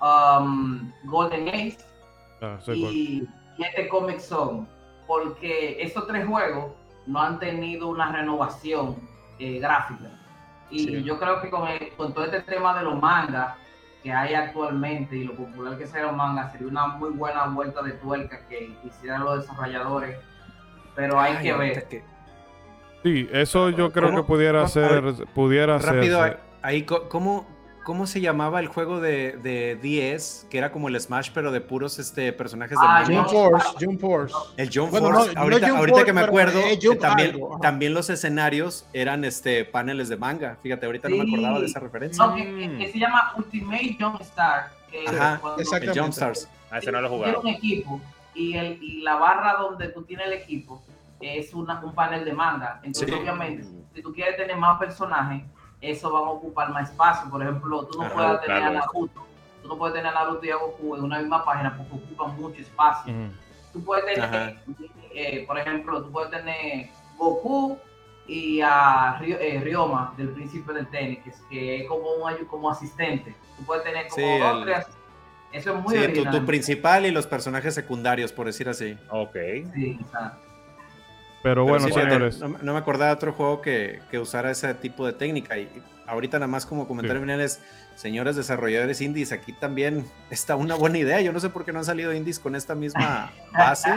[0.00, 1.78] Um, Golden Ace.
[2.42, 3.28] Ah, y, y
[3.58, 4.66] este Comic Zone,
[5.06, 6.72] porque estos tres juegos
[7.06, 8.96] no han tenido una renovación
[9.38, 10.10] eh, gráfica.
[10.70, 13.54] Y yo creo que con, con, todo este tema de los mangas
[14.02, 17.82] que hay actualmente y lo popular que sea los mangas, sería una muy buena vuelta
[17.82, 20.18] de tuerca que hicieran los desarrolladores.
[20.94, 21.86] Pero hay que ver.
[23.02, 26.22] Sí, eso yo creo que pudiera ser, pudiera Rápido,
[26.62, 27.46] ahí, ¿cómo,
[27.84, 30.48] ¿Cómo se llamaba el juego de, de 10?
[30.50, 34.00] Que era como el Smash, pero de puros este, personajes de ah, Jump Force, Jump
[34.00, 34.34] Force.
[34.56, 35.32] El Jump Force.
[35.36, 36.60] ahorita, que me acuerdo,
[36.98, 40.56] también, también los escenarios eran este, paneles de manga.
[40.62, 42.26] Fíjate, ahorita no me acordaba de esa referencia.
[42.26, 44.70] No, que, se llama Ultimate Jump Star.
[45.06, 46.48] Ajá, el Jump Stars.
[46.70, 47.38] Ah, ese no lo jugaba.
[47.38, 48.00] un equipo
[48.34, 50.82] y, el, y la barra donde tú tienes el equipo
[51.20, 52.80] es una, un panel de manga.
[52.82, 53.64] Entonces, obviamente,
[53.94, 55.42] si tú quieres tener más personajes,
[55.90, 57.30] eso van a ocupar más espacio.
[57.30, 59.26] Por ejemplo, tú no puedes tener a Naruto,
[59.62, 62.36] tú no puedes tener a Naruto y a Goku en una misma página porque ocupan
[62.36, 63.12] mucho espacio.
[63.72, 64.58] Tú puedes tener,
[65.12, 67.78] eh, por ejemplo, tú puedes tener Goku
[68.26, 71.18] y a eh, Ryoma del príncipe del tenis,
[71.50, 73.34] que es, como un como asistente.
[73.56, 74.86] Tú puedes tener como dos, tres.
[75.52, 78.98] Eso es muy sí, tu, principal y los personajes secundarios, por decir así.
[79.08, 79.36] Ok.
[79.72, 80.53] Sí, exacto.
[81.44, 82.40] Pero, bueno, señores.
[82.40, 85.58] No, me acordaba de otro juego que, que, usara ese tipo de técnica.
[85.58, 85.68] Y
[86.06, 87.60] ahorita nada más como comentario final es,
[87.96, 91.20] señores desarrolladores indies, aquí también está una buena idea.
[91.20, 93.90] Yo no sé por qué no han salido indies con esta misma base.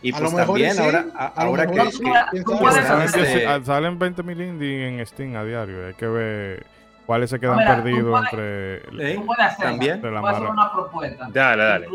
[0.00, 1.04] Y pues también ahora,
[1.36, 1.82] ahora que,
[3.62, 5.88] salen 20 mil indies en Steam a diario.
[5.88, 6.66] Hay que ver
[7.04, 8.76] cuáles se quedan perdidos entre
[9.12, 9.22] ¿Eh?
[9.58, 11.86] también una propuesta dale dale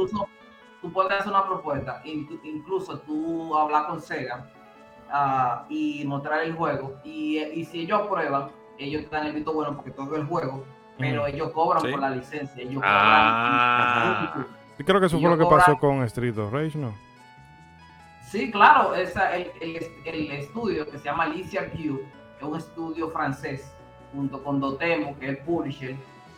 [0.82, 4.48] tú puedes hacer una propuesta, incluso tú hablar con Sega
[5.12, 9.76] uh, y mostrar el juego, y, y, si ellos aprueban, ellos dan el visto bueno
[9.76, 10.66] porque todo el juego,
[10.97, 14.32] pero ellos cobran por la licencia, ellos ah.
[14.34, 14.47] cobran.
[14.78, 16.93] Yo creo que eso fue lo que pasó con Street of Rage, ¿no?
[18.30, 19.51] Sí, claro, esa, el,
[20.05, 21.99] el, estudio que se llama Alicia Q
[22.38, 23.72] es un estudio francés
[24.14, 25.95] junto con Dotemo, que es el publisher,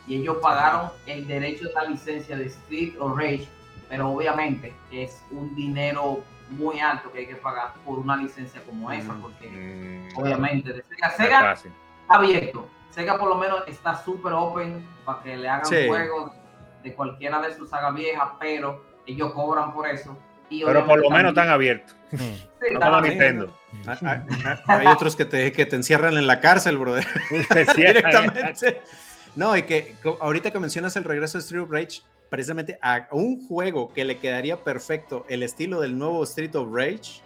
[0.07, 3.47] y ellos pagaron el derecho de la licencia de Street of Rage,
[3.89, 8.91] pero obviamente es un dinero muy alto que hay que pagar por una licencia como
[8.91, 10.17] esa, porque mm.
[10.17, 11.71] obviamente de Sega, Sega está
[12.07, 12.67] abierto.
[12.89, 16.31] Sega por lo menos está súper open para que le hagan juegos
[16.83, 20.17] de cualquiera de sus sagas viejas, pero ellos cobran por eso.
[20.49, 21.95] pero por lo menos están abiertos.
[22.11, 22.45] Sí,
[22.79, 23.57] no Nintendo.
[23.87, 27.07] Ah, ah, ah, hay otros que te, que te encierran en la cárcel, brother.
[27.75, 28.81] Directamente.
[29.35, 32.01] No, y que ahorita que mencionas el regreso de Street of Rage,
[32.31, 37.21] precisamente a un juego que le quedaría perfecto el estilo del nuevo Street of Rage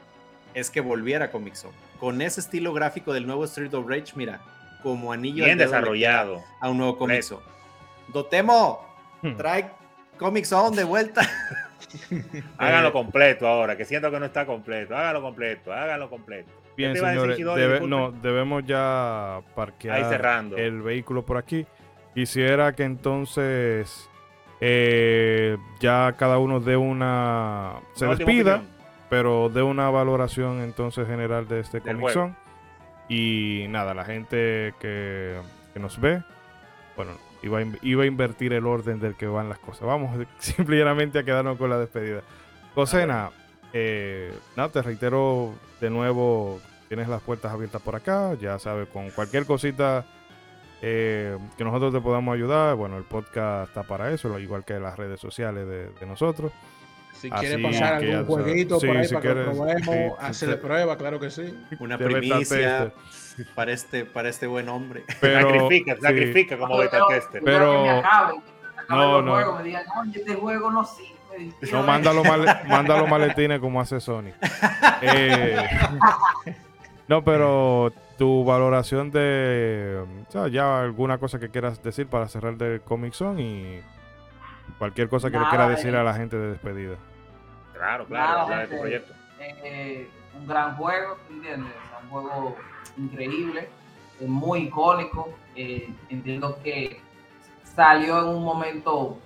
[0.56, 1.76] es que volviera Comic Zone.
[2.00, 4.42] Con ese estilo gráfico del nuevo Street of Rage, mira,
[4.82, 7.44] como anillo bien desarrollado a un nuevo Comic Zone.
[8.08, 8.84] Dotemo,
[9.22, 9.36] hmm.
[9.36, 9.70] trae
[10.18, 11.22] Comic Zone de vuelta.
[12.58, 14.98] háganlo completo ahora, que siento que no está completo.
[14.98, 16.50] Háganlo completo, háganlo completo.
[16.76, 17.40] Bien, señores,
[17.88, 21.68] no, debemos ya parquear el vehículo por aquí.
[22.16, 24.10] Quisiera que entonces
[24.62, 27.76] eh, ya cada uno dé una.
[27.94, 28.64] Se despida,
[29.10, 32.36] pero dé una valoración entonces general de este Comic
[33.10, 35.40] Y nada, la gente que,
[35.76, 36.24] nos ve,
[36.96, 37.12] bueno,
[37.44, 39.84] iba a, iba a invertir el orden del que van las cosas.
[39.84, 42.22] Vamos simplemente a quedarnos con la despedida.
[42.74, 43.32] Cosena,
[43.74, 49.10] eh, nada, te reitero de nuevo, tienes las puertas abiertas por acá, ya sabes, con
[49.12, 50.06] cualquier cosita
[50.88, 52.76] eh, que nosotros te podamos ayudar.
[52.76, 56.52] Bueno, el podcast está para eso, igual que las redes sociales de, nosotros.
[57.14, 61.32] Si quiere pasar algún jueguito por ahí para que lo probemos, hacerle prueba, claro que
[61.32, 61.58] sí.
[61.80, 62.94] Una primicia
[63.56, 65.06] para este, para este buen hombre.
[65.22, 67.42] Pero, sacrifica, sacrifica como beta tester.
[67.44, 68.04] Pero,
[68.88, 69.58] no, no.
[69.58, 69.84] Me digan,
[70.14, 71.16] este juego no sirve.
[71.72, 74.32] No, mándalo, mándalo maletines como hace Sony.
[75.02, 75.58] Eh,
[77.08, 82.56] no, pero tu valoración de o sea, ya alguna cosa que quieras decir para cerrar
[82.58, 83.84] del Comic Zone y
[84.78, 85.98] cualquier cosa que le quieras decir eh.
[85.98, 86.96] a la gente de despedida.
[87.74, 89.14] Claro, claro, de tu proyecto.
[89.40, 91.74] Eh, un gran juego, ¿entiendes?
[92.04, 92.56] Un juego
[92.98, 93.70] increíble,
[94.20, 95.30] eh, muy icónico.
[95.56, 97.02] entiendo que
[97.64, 99.18] salió en un momento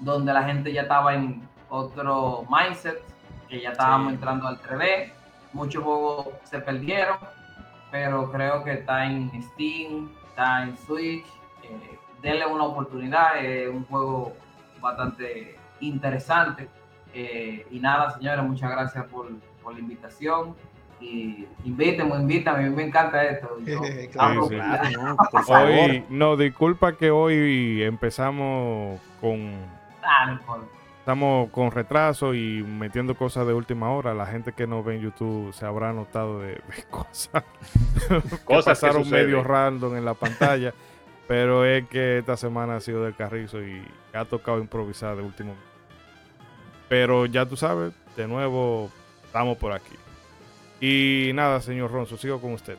[0.00, 3.00] donde la gente ya estaba en otro mindset,
[3.48, 5.12] que ya estábamos entrando al 3D.
[5.52, 7.18] Muchos juegos se perdieron
[7.92, 11.26] pero creo que está en Steam, está en Switch.
[11.62, 14.32] Eh, denle una oportunidad, es un juego
[14.80, 16.68] bastante interesante.
[17.12, 19.28] Eh, y nada, señores, muchas gracias por,
[19.62, 20.56] por la invitación.
[21.00, 23.58] Y invítame, a mí me encanta esto.
[24.12, 24.48] claro,
[24.92, 25.90] no, por favor.
[26.08, 29.52] no, disculpa que hoy empezamos con.
[30.02, 34.14] Ah, no Estamos con retraso y metiendo cosas de última hora.
[34.14, 37.42] La gente que nos ve en YouTube se habrá notado de, cosas.
[38.44, 40.72] cosas que pasaron medio random en la pantalla.
[41.26, 43.82] pero es que esta semana ha sido del carrizo y
[44.12, 45.56] ha tocado improvisar de último.
[46.88, 48.88] Pero ya tú sabes, de nuevo,
[49.24, 49.96] estamos por aquí.
[50.80, 52.78] Y nada, señor Ronzo, sigo con usted.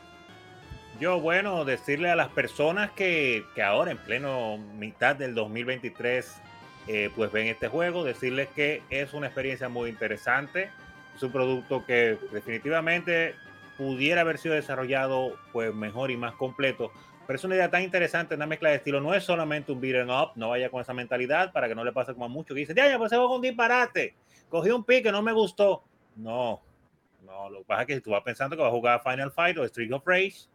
[0.98, 6.40] Yo, bueno, decirle a las personas que, que ahora, en pleno mitad del 2023,
[6.86, 10.70] eh, pues ven este juego, decirles que es una experiencia muy interesante,
[11.16, 13.34] es un producto que definitivamente
[13.78, 16.92] pudiera haber sido desarrollado pues mejor y más completo,
[17.26, 20.10] pero es una idea tan interesante, una mezcla de estilo, no es solamente un beat'em
[20.10, 22.60] up, no vaya con esa mentalidad para que no le pase como a muchos que
[22.60, 24.14] dicen, ya, pues ese juego un disparate,
[24.48, 25.82] cogí un pique, no me gustó,
[26.16, 26.60] no,
[27.24, 29.32] no, lo que pasa es que si tú vas pensando que vas a jugar Final
[29.32, 30.46] Fight o Street of Rage,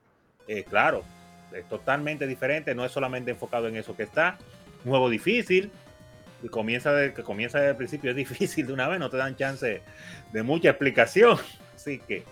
[0.47, 1.03] eh, claro,
[1.53, 4.37] es totalmente diferente, no es solamente enfocado en eso que está,
[4.85, 5.71] un juego difícil,
[6.47, 9.35] comienza de, que comienza desde el principio es difícil de una vez, no te dan
[9.35, 9.81] chance
[10.31, 11.37] de mucha explicación.
[11.75, 12.23] Así que,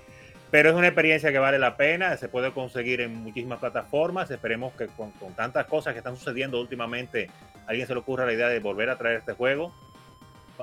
[0.50, 4.32] pero es una experiencia que vale la pena, se puede conseguir en muchísimas plataformas.
[4.32, 7.30] Esperemos que con, tantas cosas que están sucediendo últimamente,
[7.66, 9.74] a alguien se le ocurra la idea de volver a traer este juego.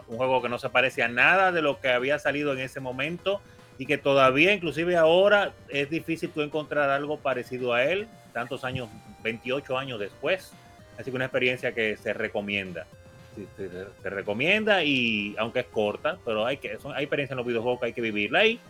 [0.09, 2.81] Un juego que no se parece a nada de lo que había salido en ese
[2.81, 3.41] momento
[3.79, 8.89] y que todavía, inclusive ahora, es difícil tú encontrar algo parecido a él, tantos años,
[9.23, 10.53] 28 años después.
[10.99, 12.87] Así que una experiencia que se recomienda
[13.57, 17.87] se, recomienda y aunque es corta, pero hay que hay experiencia en los videojuegos que
[17.87, 18.61] hay que vivirla ahí.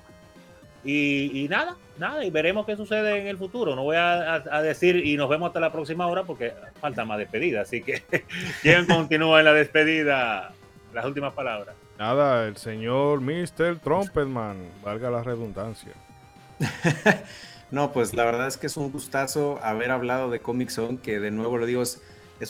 [0.86, 3.74] Y, nada, nada, y veremos qué sucede en el futuro.
[3.74, 7.62] No voy a, decir y nos vemos hasta la próxima hora porque falta más despedida.
[7.62, 8.02] Así que,
[8.62, 10.52] ¿quién continúa en la despedida?
[10.92, 11.74] Las últimas palabras.
[11.98, 13.78] Nada, el señor Mr.
[13.82, 15.92] Trumpetman, valga la redundancia.
[17.70, 21.18] no, pues la verdad es que es un gustazo haber hablado de Comic Zone, que
[21.18, 22.02] de nuevo lo digo, es,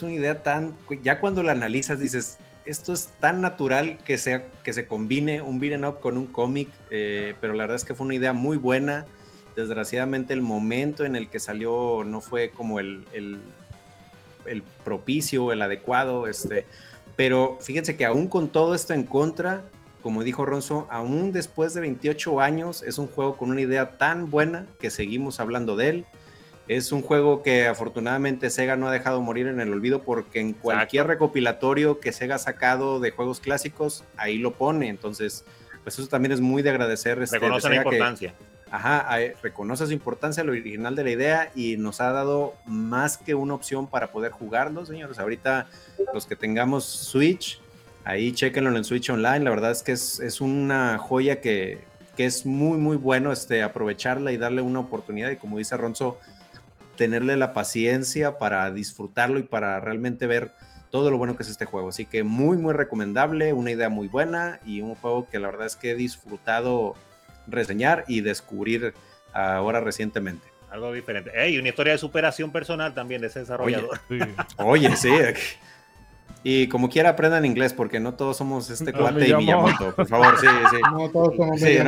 [0.03, 4.73] una idea tan, ya cuando la analizas dices, esto es tan natural que, sea, que
[4.73, 8.07] se combine un beat'em up con un cómic, eh, pero la verdad es que fue
[8.07, 9.07] una idea muy buena.
[9.55, 13.39] Desgraciadamente el momento en el que salió no fue como el, el,
[14.47, 16.67] el propicio, el adecuado, este,
[17.17, 19.63] pero fíjense que aún con todo esto en contra,
[20.03, 24.31] como dijo Ronzo, aún después de 28 años es un juego con una idea tan
[24.31, 26.07] buena que seguimos hablando de él.
[26.67, 30.55] Es un juego que afortunadamente Sega no ha dejado morir en el olvido porque en
[30.55, 34.89] cualquier recopilatorio que Sega ha sacado de juegos clásicos, ahí lo pone.
[34.89, 35.45] Entonces,
[35.83, 37.21] pues eso también es muy de agradecer.
[37.23, 38.35] Este, reconoce la importancia.
[38.71, 39.07] ajá,
[39.43, 43.53] reconoce su importancia, lo original de la idea y nos ha dado más que una
[43.53, 45.19] opción para poder jugarlo, señores.
[45.19, 45.69] Ahorita
[46.15, 47.61] los que tengamos Switch,
[48.05, 49.41] ahí chequenlo en el Switch Online.
[49.41, 51.85] La verdad es que es, es una joya que,
[52.17, 55.31] que, es muy, muy bueno este, aprovecharla y darle una oportunidad.
[55.31, 56.19] Y como dice Ronzo,
[56.97, 60.53] tenerle la paciencia para disfrutarlo y para realmente ver
[60.91, 61.89] todo lo bueno que es este juego.
[61.89, 65.67] Así que muy, muy recomendable, una idea muy buena y un juego que la verdad
[65.67, 66.95] es que he disfrutado
[67.47, 68.95] reseñar y descubrir
[69.33, 70.47] ahora recientemente.
[70.71, 71.31] Algo diferente.
[71.51, 74.01] y una historia de superación personal también de ese desarrollador.
[74.59, 75.11] Oye, sí.
[76.47, 79.95] Y como quiera aprendan inglés, porque no todos somos este cuate y Miyamoto.
[79.97, 80.77] Por favor, sí, sí.
[80.93, 81.79] No todos somos sí,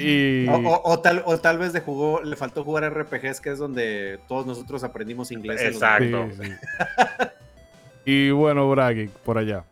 [0.00, 0.46] y...
[0.48, 4.44] o, tal, o tal vez de jugó, le faltó jugar RPGs, que es donde todos
[4.44, 5.62] nosotros aprendimos inglés.
[5.62, 6.28] Exacto.
[8.04, 9.62] y bueno, Bragi, por allá.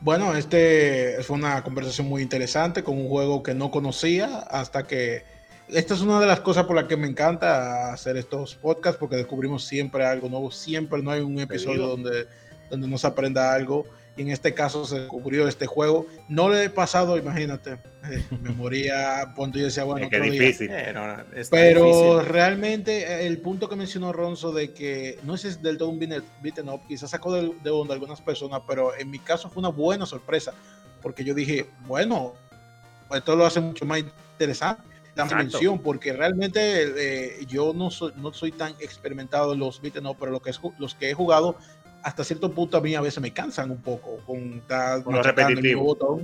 [0.00, 5.24] Bueno, este fue una conversación muy interesante con un juego que no conocía hasta que
[5.68, 9.16] esta es una de las cosas por las que me encanta hacer estos podcasts, porque
[9.16, 12.26] descubrimos siempre algo nuevo, siempre no hay un episodio donde,
[12.70, 13.84] donde no se aprenda algo.
[14.16, 16.06] Y en este caso se descubrió este juego.
[16.28, 17.72] No le he pasado, imagínate,
[18.10, 20.70] eh, me moría cuando yo decía, bueno, es difícil.
[21.50, 25.98] Pero realmente eh, el punto que mencionó Ronzo de que no es del todo un
[25.98, 29.68] beaten up, quizás sacó de, de onda algunas personas, pero en mi caso fue una
[29.68, 30.54] buena sorpresa,
[31.02, 32.32] porque yo dije, bueno,
[33.14, 38.32] esto lo hace mucho más interesante la mención, porque realmente eh, yo no soy, no
[38.32, 41.56] soy tan experimentado en los beat'em no, pero lo que es, los que he jugado
[42.02, 46.20] hasta cierto punto a mí a veces me cansan un poco con estar repetitivo.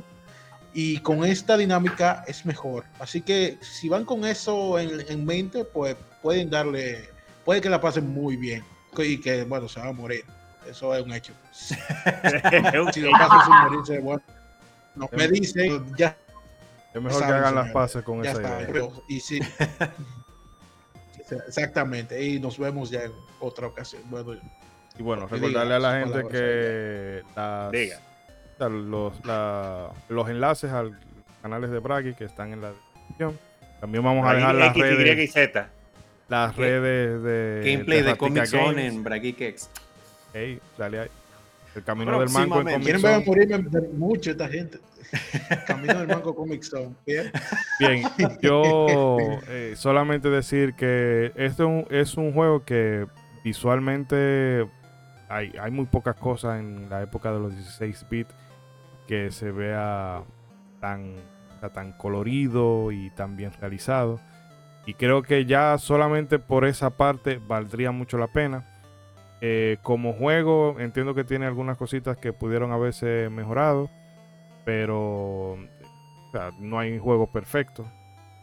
[0.74, 2.84] Y con esta dinámica es mejor.
[3.00, 7.10] Así que si van con eso en, mente, pues pueden darle,
[7.44, 8.64] puede que la pasen muy bien
[8.96, 10.24] y que, bueno, se va a morir.
[10.70, 11.32] Eso es un hecho.
[11.52, 11.74] si
[13.00, 14.22] lo pasan sin morirse, bueno,
[14.94, 16.16] no, me dice, ya
[16.94, 18.88] es mejor que hagan las paces con esa idea.
[19.08, 19.40] y sí.
[21.48, 22.22] Exactamente.
[22.22, 24.02] Y nos vemos ya en otra ocasión.
[24.10, 24.34] Bueno,
[24.98, 27.22] y bueno, recordarle a la gente que
[28.58, 29.14] los,
[30.08, 30.98] los enlaces al
[31.40, 33.38] canales de Bragi que están en la descripción.
[33.80, 35.34] También vamos a dejar las redes.
[36.28, 37.62] Las redes de.
[37.64, 39.70] Gameplay de, Comic Zone en Bragikex.
[40.32, 41.08] Hey, dale ahí.
[41.74, 44.78] El camino del mango en Comic Quieren ver mucho esta gente.
[45.66, 46.94] Camino del Mango Comic Zone.
[47.06, 47.30] Bien.
[47.78, 48.02] Bien,
[48.42, 48.86] yo
[49.48, 53.06] eh, solamente decir que este es un juego que
[53.44, 54.66] visualmente
[55.28, 58.34] hay, hay muy pocas cosas en la época de los 16 bits
[59.06, 60.22] que se vea
[60.80, 61.16] tan,
[61.74, 64.20] tan colorido y tan bien realizado.
[64.86, 68.71] Y creo que ya solamente por esa parte valdría mucho la pena.
[69.44, 73.90] Eh, como juego entiendo que tiene algunas cositas que pudieron haberse mejorado
[74.64, 75.58] pero
[76.58, 77.84] no hay juego perfecto.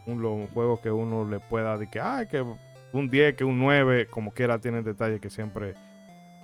[0.06, 2.44] Un, juego que uno le pueda decir que, ah, que
[2.92, 5.74] un 10, que un 9, como quiera, tienen detalles que siempre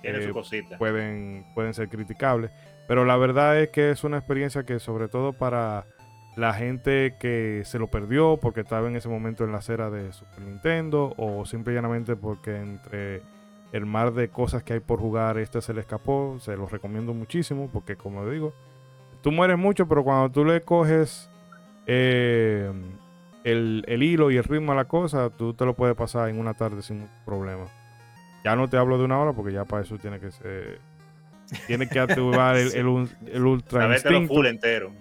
[0.03, 0.33] eh,
[0.77, 2.51] pueden, pueden ser criticables.
[2.87, 5.85] Pero la verdad es que es una experiencia que sobre todo para
[6.37, 10.13] la gente que se lo perdió porque estaba en ese momento en la acera de
[10.13, 13.21] Super Nintendo o simplemente porque entre
[13.71, 17.13] el mar de cosas que hay por jugar este se le escapó, se lo recomiendo
[17.13, 18.53] muchísimo porque como digo,
[19.21, 21.29] tú mueres mucho, pero cuando tú le coges
[21.85, 22.71] eh,
[23.43, 26.53] el, hilo y el ritmo a la cosa, tú te lo puedes pasar en una
[26.53, 27.65] tarde sin problema.
[28.43, 30.79] Ya no te hablo de una hora porque ya para eso tiene que ser.
[31.65, 32.73] Tiene que activar el,
[33.31, 34.33] el, ultra instinto.
[34.33, 34.91] full entero.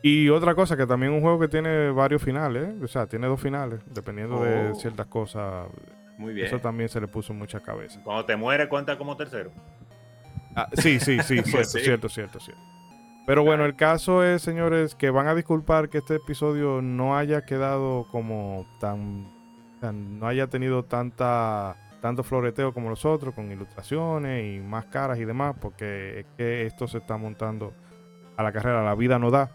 [0.00, 3.26] Y, otra cosa, que también es un juego que tiene varios finales, o sea, tiene
[3.26, 4.74] dos finales, dependiendo de oh.
[4.76, 5.66] ciertas cosas.
[6.18, 6.48] Muy bien.
[6.48, 8.00] Eso también se le puso mucha cabeza.
[8.02, 9.50] Cuando te muere, cuenta como tercero.
[10.54, 12.62] Ah, sí, sí, sí, pues cierto, cierto, cierto,
[13.26, 17.44] Pero bueno, el caso es, señores, que van a disculpar que este episodio no haya
[17.44, 19.28] quedado como tan.
[19.80, 25.24] no haya tenido tanta tanto floreteo como los otros, con ilustraciones y más caras y
[25.24, 27.72] demás, porque es que esto se está montando
[28.36, 29.50] a la carrera, la vida no da.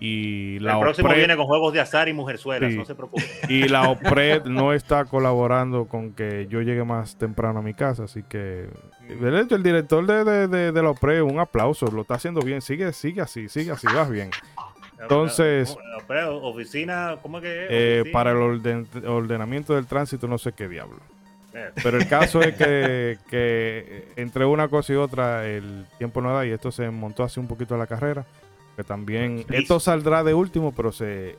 [0.00, 2.78] Y la el próximo OPRED viene con juegos de azar y mujerzuelas, Sí.
[2.78, 3.22] no se preocupe.
[3.48, 8.04] y la OPRED no está colaborando con que yo llegue más temprano a mi casa,
[8.04, 8.68] así que
[9.08, 12.40] de hecho, el director de, de, de- de la OPRED, un aplauso, lo está haciendo
[12.40, 14.30] bien, sigue, sigue así, sigue así, vas bien.
[15.00, 15.76] Entonces-
[16.08, 17.68] Pero, oficina, ¿cómo es que es?
[17.70, 20.98] Eh, para el orden- ordenamiento del tránsito, no sé qué diablo.
[21.52, 26.34] Eh, Pero el caso es que, que entre una cosa y otra el tiempo no
[26.34, 28.24] da y esto se montó hace un poquito la carrera.
[28.76, 31.36] Que también esto saldrá de último, pero se,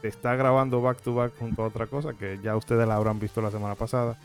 [0.00, 3.18] se está grabando back to back junto a otra cosa que ya ustedes la habrán
[3.20, 4.18] visto la semana pasada.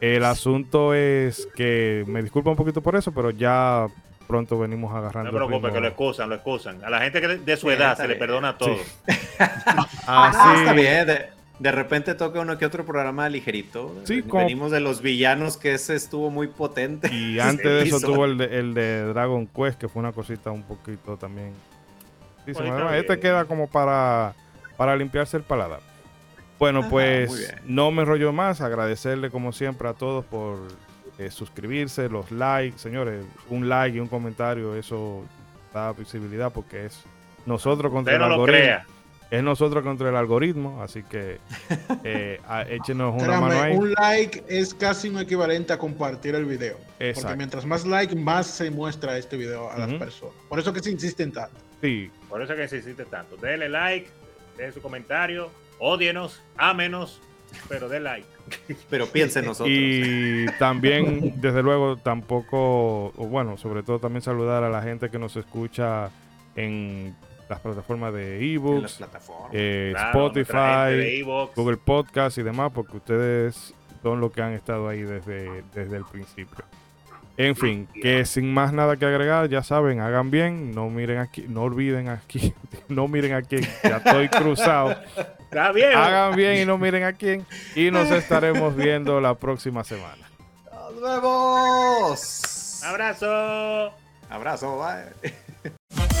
[0.00, 3.86] El asunto es que me disculpo un poquito por eso, pero ya
[4.26, 5.30] pronto venimos agarrando.
[5.30, 5.74] No se el preocupe, ritmo.
[5.74, 6.84] que lo excusan, lo excusan.
[6.84, 8.76] A la gente que de, su Sí, edad se le perdona todo.
[10.06, 11.06] Ah, Así, está bien.
[11.58, 13.94] De, repente toca uno que otro programa ligerito.
[14.04, 17.12] Sí, como- Venimos de los villanos, que ese estuvo muy potente.
[17.14, 20.50] Y antes de eso tuvo el de, el de Dragon Quest, que fue una cosita
[20.50, 21.52] un poquito también.
[22.44, 24.34] Sí, se me este queda como para,
[24.76, 25.80] para limpiarse el paladar.
[26.58, 28.60] Bueno, pues no me enrollo más.
[28.60, 30.58] Agradecerle como siempre a todos por
[31.18, 32.78] eh, suscribirse, los likes.
[32.78, 35.24] Señores, un like y un comentario, eso
[35.72, 37.02] da visibilidad porque es
[37.46, 38.86] nosotros contra Usted el no lo crea.
[39.32, 41.38] Es nosotros contra el algoritmo, así que
[42.04, 43.74] eh, a- échenos una mano ahí.
[43.74, 46.76] un like es casi un equivalente a compartir el video.
[46.76, 47.36] Porque Exacto.
[47.38, 50.34] mientras más like, más se muestra este video a las personas.
[50.50, 51.56] Por eso que se insisten tanto.
[51.80, 53.36] Sí, Por eso es que se insiste tanto.
[53.38, 54.08] Dele like,
[54.58, 57.18] deje su comentario, ódienos, ámenos,
[57.68, 58.28] pero de like.
[58.90, 59.70] Pero piensen nosotros.
[59.74, 65.18] Y también, desde luego, tampoco, o bueno, sobre todo también saludar a la gente que
[65.18, 66.10] nos escucha
[66.56, 67.14] en
[67.52, 69.00] las plataformas de ebooks,
[69.52, 71.22] eh, Claro, Spotify.
[71.54, 76.04] Google Podcast y demás, porque ustedes son los que han estado ahí desde, desde el
[76.04, 76.64] principio.
[77.36, 81.46] En fin, que sin más nada que agregar, ya saben, hagan bien, no miren aquí,
[81.48, 82.52] no olviden aquí,
[82.88, 84.96] no miren aquí, ya estoy cruzado.
[85.38, 85.94] Está bien.
[85.94, 87.44] Hagan bien y no miren a quién.
[87.74, 90.30] Y nos estaremos viendo la próxima semana.
[90.72, 92.82] ¡Nos vemos!
[92.84, 93.92] Abrazo.
[94.30, 95.32] Abrazo, bye.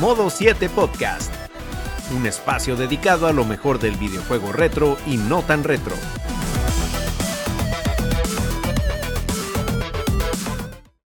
[0.00, 1.30] Modo 7 Podcast.
[2.16, 5.94] Un espacio dedicado a lo mejor del videojuego retro y no tan retro.